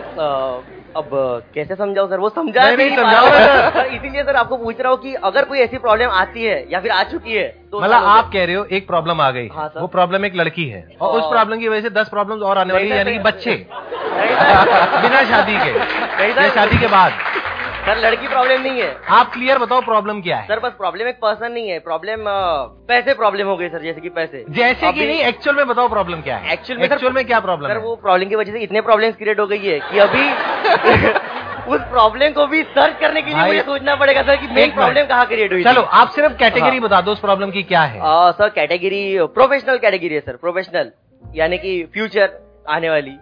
अब 0.95 1.09
कैसे 1.55 1.75
समझाओ 1.75 2.07
सर? 2.09 2.19
वो 2.19 2.29
समझा 2.29 2.65
नहीं, 2.65 2.77
नहीं 2.77 2.97
समझाओ 2.97 3.25
हूँ। 3.25 3.85
इसीलिए 3.95 4.23
सर 4.23 4.35
आपको 4.35 4.57
पूछ 4.57 4.79
रहा 4.81 4.91
हूँ 4.91 4.99
कि 5.01 5.13
अगर 5.23 5.45
कोई 5.45 5.59
ऐसी 5.59 5.77
प्रॉब्लम 5.77 6.09
आती 6.19 6.43
है 6.43 6.65
या 6.71 6.79
फिर 6.79 6.91
आ 6.91 7.03
चुकी 7.03 7.35
है 7.35 7.47
तो 7.71 7.79
मतलब 7.79 8.03
आप 8.09 8.29
कह 8.33 8.45
रहे 8.45 8.55
हो 8.55 8.63
एक 8.71 8.87
प्रॉब्लम 8.87 9.21
आ 9.21 9.29
गई। 9.31 9.47
हाँ, 9.55 9.71
वो 9.77 9.87
प्रॉब्लम 9.87 10.25
एक 10.25 10.35
लड़की 10.35 10.67
है। 10.69 10.87
और 11.01 11.19
उस 11.19 11.29
प्रॉब्लम 11.31 11.59
की 11.59 11.67
वजह 11.67 11.81
से 11.81 11.89
दस 11.89 12.09
प्रॉब्लम 12.09 12.43
और 12.43 12.57
आने 12.57 12.73
वाली 12.73 12.89
है 12.89 12.97
यानी 12.97 13.11
कि 13.11 13.19
बच्चे। 13.19 13.55
बिना 15.01 15.23
शादी 15.23 15.57
के। 15.57 16.49
शादी 16.49 16.77
के 16.77 16.87
बाद। 16.87 17.11
सर 17.85 17.97
लड़की 17.97 18.27
प्रॉब्लम 18.27 18.61
नहीं 18.61 18.79
है। 18.81 18.95
आप 19.09 19.31
क्लियर 19.33 19.57
बताओ 19.57 19.81
प्रॉब्लम 19.81 20.21
क्या 20.21 20.37
है। 20.37 20.47
सर 20.47 20.59
बस 20.59 20.71
प्रॉब्लम 20.77 21.07
एक 21.07 21.15
पर्सन 21.15 21.51
नहीं 21.51 21.69
है। 21.69 21.79
प्रॉब्लम 21.79 22.23
पैसे 22.87 23.13
प्रॉब्लम 23.13 23.47
हो 23.47 23.57
गई 23.57 23.67
सर 23.69 23.81
जैसे 23.81 24.01
कि 24.01 24.09
पैसे। 24.09 24.43
जैसे 24.49 24.91
कि 24.91 25.05
नहीं 25.05 25.19
एक्चुअल 25.23 25.55
में 25.57 25.67
बताओ 25.67 25.89
प्रॉब्लम 25.89 26.21
क्या 26.21 26.37
है। 26.37 26.53
एक्चुअल 26.53 26.79
में 26.79 26.85
एक्चुअल 26.85 27.13
में 27.13 27.25
क्या 27.25 27.39
प्रॉब्लम 27.39 27.69
सर 27.69 27.77
वो 27.77 27.95
प्रॉब्लम 27.95 28.29
की 28.29 28.35
वजह 28.35 28.51
से 28.51 28.59
इतने 28.59 28.81
प्रॉब्लम्स 28.81 29.15
क्रिएट 29.15 29.39
हो 29.39 29.47
गई 29.47 29.65
है 29.65 29.79
कि 29.91 29.99
अभी 29.99 30.23
उस 31.67 31.81
प्रॉब्लम 31.81 32.31
को 32.31 32.45
भी 32.47 32.61
सर्च 32.63 32.97
करने 33.01 33.21
के 33.21 33.29
लिए 33.29 33.45
मुझे 33.45 33.61
सोचना 33.61 33.95
पड़ेगा 33.95 34.21
सर 34.21 34.35
कि 34.35 34.47
मेन 34.47 34.71
प्रॉब्लम 34.71 35.05
कहाँ 35.05 35.25
क्रिएट 35.25 35.53
हुई 35.53 35.63
चलो 35.63 35.81
आप 35.81 36.09
सिर्फ़ 36.09 36.33
कैटेगरी 36.33 36.69
हाँ। 36.69 36.79
बता 36.79 37.01
दो 37.01 37.11
उस 37.11 37.19
प्रॉब्लम 37.19 37.51
की 37.51 37.63
क्या 37.63 37.81
है। 37.81 37.99
आ, 37.99 38.31
सर 38.31 38.49
कैटेगरी 38.49 39.17
प्रोफेशनल 39.33 39.77
कैटेगरी 39.77 40.13
है 40.15 40.19
सर 40.19 40.35
प्रोफेशनल 40.35 40.91
यानी 41.23 41.57
कि 41.57 41.71
फ्यूचर 41.93 42.29
आने 42.69 42.89
वाली। 42.89 43.15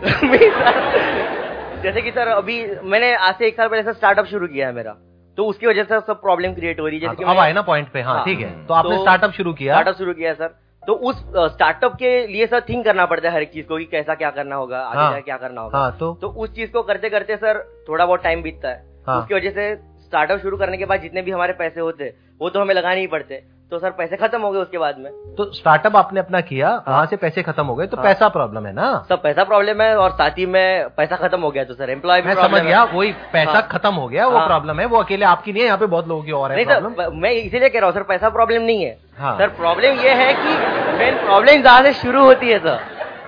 जैसे 1.82 2.00
कि 2.00 2.10
सर 2.10 2.28
अभी 2.28 2.64
मैंने 2.84 3.14
आज 3.14 3.34
से 3.34 3.46
एक 3.46 3.56
साल 3.56 3.68
पहले 3.68 3.82
सर 3.82 3.92
स्टार्टअप 3.92 4.26
शुरू 4.26 4.46
किया 4.46 4.66
है 4.66 4.72
मेरा। 4.74 4.96
तो 5.38 5.44
उसकी 5.46 5.66
वजह 5.66 5.82
से 5.82 6.00
सब 6.00 6.20
प्रॉब्लम 6.20 6.52
क्रिएट 6.54 6.80
हो 6.80 6.86
रही 6.86 6.96
है 6.96 7.00
जैसे 7.00 7.14
तो 7.16 7.24
कि 7.24 7.30
अब 7.30 7.38
आए 7.38 7.52
ना 7.52 7.62
पॉइंट 7.62 7.88
पे 7.92 8.00
हाँ 8.00 8.14
हाँ। 8.14 8.24
ठीक 8.24 8.40
है। 8.40 8.50
तो 8.66 8.74
आपने 8.74 8.90
तो- 8.90 9.00
स्टार्टअप 9.00 9.32
शुरू 9.32 9.52
किया। 9.52 9.74
स्टार्टअप 9.74 9.98
शुरू 9.98 10.12
किया 10.12 10.32
सर 10.34 10.54
तो 10.82 10.92
उस 10.92 11.16
स्टार्टअप 11.52 11.94
के 11.94 12.26
लिए 12.26 12.46
सर 12.46 12.60
थिंक 12.60 12.84
करना 12.84 13.04
पड़ता 13.06 13.28
है 13.28 13.34
हर 13.34 13.42
एक 13.42 13.52
चीज़ 13.52 13.66
को 13.66 13.78
कि 13.78 13.84
कैसा 13.84 14.14
क्या 14.14 14.30
करना 14.30 14.56
होगा 14.56 14.78
आगे 14.80 14.98
हाँ। 14.98 15.20
क्या 15.22 15.36
करना 15.36 15.60
होगा 15.60 15.78
हाँ 15.78 15.96
तो 15.98 16.12
तो 16.14 16.28
उस 16.28 16.54
चीज़ 16.54 16.70
को 16.70 16.82
करते 16.82 17.10
करते 17.10 17.36
सर 17.36 17.62
थोड़ा 17.88 18.06
बहुत 18.06 18.22
टाइम 18.22 18.42
बीतता 18.42 18.68
है 18.68 18.84
हाँ। 19.06 19.20
उसकी 19.20 19.34
वजह 19.34 19.50
से 19.50 19.74
स्टार्टअप 19.76 20.40
शुरू 20.40 20.56
करने 20.56 20.76
के 20.76 20.84
बाद 20.84 21.00
जितने 21.00 21.22
भी 21.22 21.30
हमारे 21.30 21.52
पैसे 21.52 21.80
होते 21.80 22.12
वो 22.40 22.50
तो 22.50 22.60
हमें 22.60 22.74
लगाने 22.74 23.00
ही 23.00 23.06
पड़ते 23.06 23.42
तो 23.70 23.78
सर 23.78 23.90
पैसे 23.92 24.16
खत्म 24.16 24.40
हो 24.40 24.50
गए 24.50 24.58
उसके 24.60 24.78
बाद 24.78 24.96
में 24.98 25.10
तो 25.34 25.44
स्टार्टअप 25.54 25.96
आपने 25.96 26.20
अपना 26.20 26.40
किया 26.42 26.70
वहाँ 26.88 27.04
से 27.06 27.16
पैसे 27.16 27.42
खत्म 27.42 27.64
हो 27.64 27.74
गए 27.74 27.86
तो 27.86 27.96
हाँ। 27.96 28.04
पैसा 28.04 28.28
प्रॉब्लम 28.28 28.66
है 28.66 28.72
ना 28.74 28.86
सर 29.08 29.16
पैसा 29.18 29.44
प्रॉब्लम 29.44 29.82
है 29.82 29.94
और 29.96 30.10
साथ 30.12 30.38
ही 30.38 30.46
में 30.46 30.88
पैसा 30.96 31.16
खत्म 31.18 31.40
हो 31.40 31.50
गया 31.50 31.64
तो 31.64 31.74
सर 31.74 31.90
एम्प्लॉय 31.90 32.22
मैं 32.22 32.34
समझ 32.36 32.62
गया 32.62 32.82
वही 32.84 33.12
पैसा 33.32 33.52
हाँ। 33.52 33.66
खत्म 33.68 33.94
हो 33.94 34.08
गया 34.08 34.26
वो 34.26 34.38
हाँ। 34.38 34.46
प्रॉब्लम 34.46 34.80
है 34.80 34.86
वो 34.86 34.98
अकेले 34.98 35.24
आपकी 35.26 35.52
नहीं 35.52 35.62
है 35.62 35.66
यहाँ 35.66 35.78
पे 35.78 35.86
बहुत 35.86 36.08
लोगों 36.08 36.22
की 36.22 36.32
और 36.32 36.52
है 36.52 36.64
सर 36.64 37.10
मैं 37.16 37.30
इसीलिए 37.32 37.68
कह 37.68 37.78
रहा 37.78 37.86
हूँ 37.86 37.94
सर 37.94 38.02
पैसा 38.04 38.28
प्रॉब्लम 38.30 38.62
नहीं 38.62 38.84
है 38.84 38.96
हाँ। 39.18 39.36
सर 39.38 39.48
प्रॉब्लम 39.56 40.00
ये 40.00 40.14
है 40.16 40.32
की 40.36 40.56
मेन 40.98 41.18
प्रॉब्लम 41.20 41.62
जहाँ 41.62 41.82
से 41.82 41.92
शुरू 41.96 42.24
होती 42.24 42.48
है 42.48 42.58
सर 42.60 42.80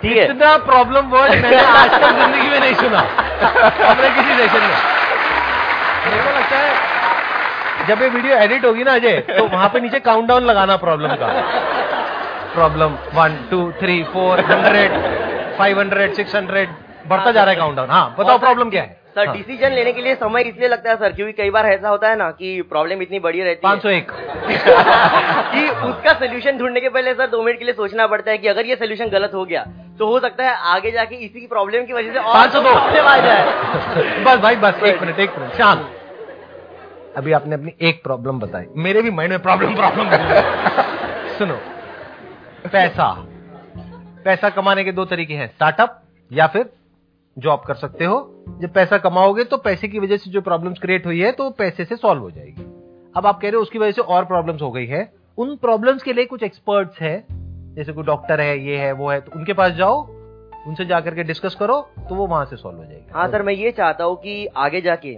ठीक 0.03 0.17
है 0.17 0.25
इतना 0.27 0.57
प्रॉब्लम 0.65 1.11
वर्ड 1.11 1.43
मैंने 1.43 1.65
आज 1.75 1.91
तक 1.93 2.09
ज़िंदगी 2.15 2.49
में 2.49 2.59
नहीं 2.61 2.75
सुना 2.77 2.99
अपने 3.43 4.11
किसी 4.11 4.35
सेशन 4.37 4.61
में 4.63 4.91
मेरे 6.05 6.23
को 6.23 6.31
लगता 6.31 6.59
है 6.59 6.92
जब 7.89 8.03
ये 8.03 8.09
वीडियो 8.09 8.37
एडिट 8.39 8.65
होगी 8.65 8.85
ना 8.85 8.95
अजय 8.95 9.19
तो 9.29 9.45
वहाँ 9.47 9.69
पे 9.73 9.81
नीचे 9.81 9.99
काउंटडाउन 10.01 10.45
लगाना 10.45 10.77
प्रॉब्लम 10.87 11.15
का। 11.23 11.29
Problem 12.55 12.97
one 13.15 13.37
two 13.51 13.61
three 13.81 14.03
four 14.13 14.41
hundred 14.51 14.93
five 15.59 15.79
hundred 15.81 16.13
six 16.15 16.35
hundred 16.37 16.69
बढ़ता 17.09 17.31
जा 17.33 17.43
रहा 17.43 17.51
है 17.51 17.57
काउंटडाउन 17.59 17.91
हाँ 17.91 18.05
बताओ 18.19 18.39
प्रॉब्लम 18.39 18.71
क्या 18.71 18.83
है? 18.83 19.01
सर 19.15 19.27
हाँ। 19.27 19.37
डिसीज़न 19.37 19.73
लेने 19.73 19.93
के 19.93 20.03
लिए 20.03 20.15
समय 20.15 20.43
इसलिए 20.43 20.69
लगता 20.69 20.91
है 20.91 20.97
सर 20.97 21.13
क्योंकि 21.13 21.33
कई 21.33 21.51
बार 21.51 21.67
ऐसा 21.67 21.89
होता 21.89 22.09
है 22.09 22.17
ना 22.19 22.31
कि 22.31 22.61
प्रॉब्लम 22.69 23.03
इतनी 23.03 23.19
बड़ी 23.21 23.41
रहती 23.41 23.51
है। 23.51 23.61
पाँच 23.63 23.83
सौ 23.83 23.89
एक। 23.89 24.11
कि 25.55 25.69
उसका 25.89 26.13
सोल्यूशन 26.13 26.59
ढूँढने 26.59 26.81
के 26.81 26.89
पहले 26.89 27.15
सर 27.15 27.27
दो 27.31 27.43
मिनट 27.43 27.59
के 27.59 27.65
लिए 27.65 27.75
सोचना 27.75 28.07
पड़ता 28.07 28.31
है 28.31 28.39
कि 28.39 28.49
अगर 28.49 28.67
ये 28.67 28.77
सोल्यूशन 28.77 29.09
गलत 29.09 29.35
हो 29.35 29.45
गया 29.45 29.65
तो 29.99 30.07
हो 30.07 30.21
सकता 30.21 30.45
है 30.45 30.55
आगे 30.75 30.91
जाके 30.91 31.17
इसी 31.17 31.41
की 31.41 31.47
प्रॉब्लम 31.47 31.85
की 31.87 31.93
वजह 31.93 32.13
से 32.13 32.19
और 32.19 32.35
502 32.37 32.63
प्रॉब्लम 32.63 33.07
आ 33.07 33.17
जाए। 33.19 34.23
बस 34.27 34.39
भाई 34.39 34.57
बस 34.65 34.83
एक 34.85 35.03
मिनट 35.03 35.19
एक 35.21 35.39
मिनट 35.39 35.53
शांत। 35.59 35.91
अभी 37.17 37.33
आपने 37.33 37.55
अपनी 37.55 37.73
एक 37.81 38.03
प्रॉब्लम 38.03 38.39
बताई। 38.41 38.67
मेरे 38.77 39.03
भी 39.03 39.11
माइंड 39.11 39.33
में 39.33 39.43
प्रॉब्लम 39.43 39.75
प्रॉब्लम 39.75 40.11
सुनो 41.39 41.57
पैसा। 42.65 43.13
पैसा 44.25 44.51
कमाने 44.51 44.85
के 44.85 44.93
दो 44.93 45.05
तरीके 45.05 45.35
हैं 45.35 45.47
स्टार्टअप 45.49 46.01
या 46.31 46.47
फिर 46.47 46.71
जॉब 47.37 47.63
कर 47.67 47.75
सकते 47.75 48.05
हो। 48.05 48.17
जब 48.61 48.73
पैसा 48.73 48.99
कमाओगे 48.99 49.45
तो 49.45 49.57
पैसे 49.59 49.89
की 49.89 49.99
वजह 49.99 50.17
से 50.17 50.31
जो 50.31 50.41
प्रॉब्लम्स 50.41 50.79
क्रिएट 50.79 51.07
हुई 51.07 51.21
है 51.21 51.33
तो 51.33 51.49
पैसे 51.51 51.85
से 51.85 51.97
सॉल्व 51.97 52.23
हो 52.23 52.31
जाएगी। 52.31 52.63
अब 53.17 53.27
आप 53.27 53.41
कह 53.41 53.49
रहे 53.49 53.57
हो 53.57 53.63
उसकी 53.63 53.79
वजह 53.79 53.93
से 53.93 54.03
और 54.03 54.25
प्रॉब्लम्स 54.25 54.63
हो 54.63 54.71
गई 54.71 54.87
है। 54.87 55.11
उन 55.39 55.57
प्रॉब्लम्स 55.57 56.03
के 56.03 56.13
लिए 56.13 56.25
कुछ 56.25 56.43
एक्सपर्ट्स 56.43 57.01
है 57.01 57.25
जैसे 57.29 57.93
कोई 57.93 58.05
डॉक्टर 58.05 58.41
है 58.41 58.59
ये 58.61 58.77
है 58.77 58.93
वो 58.93 59.11
है 59.11 59.21
तो 59.21 59.33
उनके 59.37 59.53
पास 59.53 59.73
जाओ 59.73 60.01
उनसे 60.67 60.85
जाकर 60.85 61.15
के 61.15 61.23
डिस्कस 61.25 61.55
करो 61.55 61.81
तो 62.09 62.15
वो 62.15 62.27
वहाँ 62.27 62.45
से 62.45 62.57
सॉल्व 62.57 62.79
हो 62.79 62.85
जाएगी। 62.85 63.13
हाँ 63.15 63.29
सर 63.29 63.43
मैं 63.43 63.55
ये 63.55 63.71
चाहता 63.73 64.05
हूँ 64.05 64.17
कि 64.17 64.47
आगे 64.57 64.81
जाके 64.81 65.15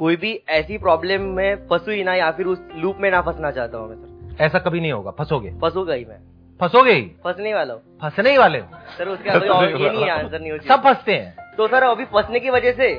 कोई 0.00 0.16
भी 0.16 0.32
ऐसी 0.48 0.78
प्रॉब्लम 0.78 1.22
में 1.36 1.66
फंसू 1.68 1.90
ही 1.90 2.04
ना 2.04 2.14
या 2.14 2.30
फिर 2.32 2.46
उस 2.46 2.58
लूप 2.76 2.98
में 3.00 3.10
ना 3.10 3.20
फंसना 3.22 3.50
चाहता 3.50 3.78
हूँ 3.78 3.88
मैं 3.88 3.96
सर 3.96 4.44
ऐसा 4.44 4.58
कभी 4.58 4.80
नहीं 4.80 4.92
होगा 4.92 5.10
फंसोगे? 5.10 5.50
फंसूँगा 5.62 5.94
ही 5.94 6.04
मैं। 6.04 6.18
फंसोगे 6.60 6.92
ही? 6.92 7.02
फंसने 7.24 7.52
वाला 7.54 7.74
हूँ। 7.74 7.82
फंसने 8.02 8.30
ही 8.30 8.38
वाले 8.38 8.58
हो? 8.58 8.66
सर 8.98 9.08
उसका 9.08 9.38
कोई 9.38 9.48
और 9.48 9.80
ये 9.80 9.90
नहीं 9.90 10.08
आंसर 10.10 10.40
नहीं 10.40 10.52
हो 10.52 10.58
सब 10.68 10.82
फंसते 10.84 11.12
हैं। 11.12 11.54
तो 11.56 11.66
सर 11.68 11.82
अभी 11.82 12.04
फंसने 12.14 12.40
की 12.40 12.50
वजह 12.50 12.72
से 12.72 12.94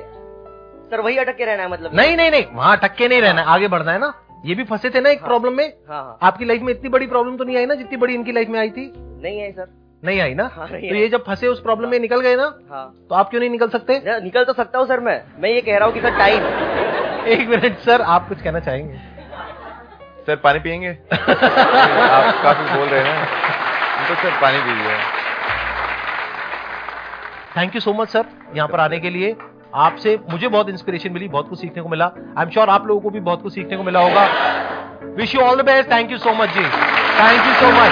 सर 0.91 1.01
वही 1.01 1.17
अटक 1.17 1.37
के 1.37 1.45
रहना 1.45 1.63
है 1.63 1.71
मतलब। 1.71 1.95
नहीं 1.95 2.15
नहीं 2.17 2.31
नहीं 2.31 2.45
वहाँ 2.53 2.75
अटक 2.77 2.95
के 2.95 3.07
नहीं 3.07 3.21
रहना 3.21 3.41
है, 3.41 3.47
आगे 3.47 3.67
बढ़ना 3.67 3.91
है 3.91 3.99
ना। 3.99 4.13
ये 4.45 4.55
भी 4.55 4.63
फंसे 4.63 4.89
थे 4.89 5.01
ना 5.01 5.09
एक 5.09 5.19
हाँ। 5.19 5.27
प्रॉब्लम 5.27 5.53
में? 5.53 5.65
हाँ 5.89 6.03
हाँ। 6.03 6.17
आपकी 6.21 6.45
लाइफ 6.45 6.61
में 6.61 6.73
इतनी 6.73 6.89
बड़ी 6.89 7.07
प्रॉब्लम 7.07 7.37
तो 7.37 7.43
नहीं 7.43 7.57
आई 7.57 7.65
ना 7.65 7.75
जितनी 7.75 7.97
बड़ी 7.97 8.13
इनकी 8.13 8.31
लाइफ 8.31 8.49
में 8.49 8.59
आई 8.59 8.69
थी? 8.69 8.91
नहीं 9.23 9.41
आई 9.43 9.51
सर 9.51 9.67
नहीं 10.03 10.19
आई 10.21 10.33
ना? 10.33 10.49
हाँ, 10.53 10.67
नहीं 10.67 10.89
तो 10.89 10.95
ये 10.95 11.07
जब 11.09 11.23
फंसे 11.25 11.47
उस 11.47 11.61
प्रॉब्लम 11.61 11.89
में 11.89 11.99
निकल 11.99 12.21
गए 12.21 12.35
ना 12.35 12.53
हाँ। 12.69 12.85
तो 13.09 13.15
आप 13.15 13.29
क्यों 13.29 13.39
नहीं 13.41 13.49
निकल 13.49 13.67
सकते? 13.69 14.01
निकल 14.23 14.43
तो 14.43 14.53
सकता 14.53 14.79
हूँ 14.79 14.87
सर 14.87 14.99
मैं। 14.99 15.21
मैं 15.39 15.49
ये 15.49 15.61
कह 15.61 15.77
रहा 15.77 15.85
हूँ 15.85 15.93
कि 15.93 16.01
सर 16.01 16.17
टाइम 16.17 16.80
एक 17.27 17.47
मिनट 17.49 17.77
सर 17.79 18.01
आप 18.01 18.27
कुछ 18.29 18.41
कहना 18.41 18.59
चाहेंगे? 18.59 18.97
सर 20.27 20.35
पानी 20.35 20.59
पियेंगे? 20.59 20.89
आप 20.89 22.41
काफ़ी 22.43 22.63
बोल 22.75 22.87
रहे 22.87 23.01
हैं। 23.03 23.25
तो 24.07 24.15
सर 24.15 24.39
पानी 24.41 24.57
पीजिए 24.59 24.97
thank 27.57 27.75
you 27.75 27.81
so 27.81 27.93
much 27.93 28.09
sir 28.09 28.25
यहाँ 28.55 28.67
पर 28.67 28.79
आने 28.79 28.99
के 28.99 29.09
लिए। 29.09 29.35
आपसे 29.75 30.17
मुझे 30.29 30.47
बहुत 30.47 30.69
इंस्पिरेशन 30.69 31.11
मिली 31.13 31.27
बहुत 31.27 31.49
कुछ 31.49 31.59
सीखने 31.59 31.83
को 31.83 31.89
मिला। 31.89 32.05
आई 32.05 32.43
एम 32.43 32.49
श्योर 32.49 32.69
आप 32.69 32.87
लोगों 32.87 33.01
को 33.01 33.09
भी 33.09 33.19
बहुत 33.19 33.41
कुछ 33.43 33.53
सीखने 33.53 33.77
को 33.77 33.83
मिला 33.83 33.99
होगा। 33.99 34.25
Wish 35.17 35.35
you 35.35 35.41
all 35.41 35.61
the 35.61 35.65
best 35.65 35.91
thank 35.91 36.11
you 36.11 36.17
so 36.17 36.33
much 36.33 36.49
ji. 36.49 36.63
Thank 36.63 37.45
you 37.45 37.53
so 37.53 37.71
much 37.71 37.91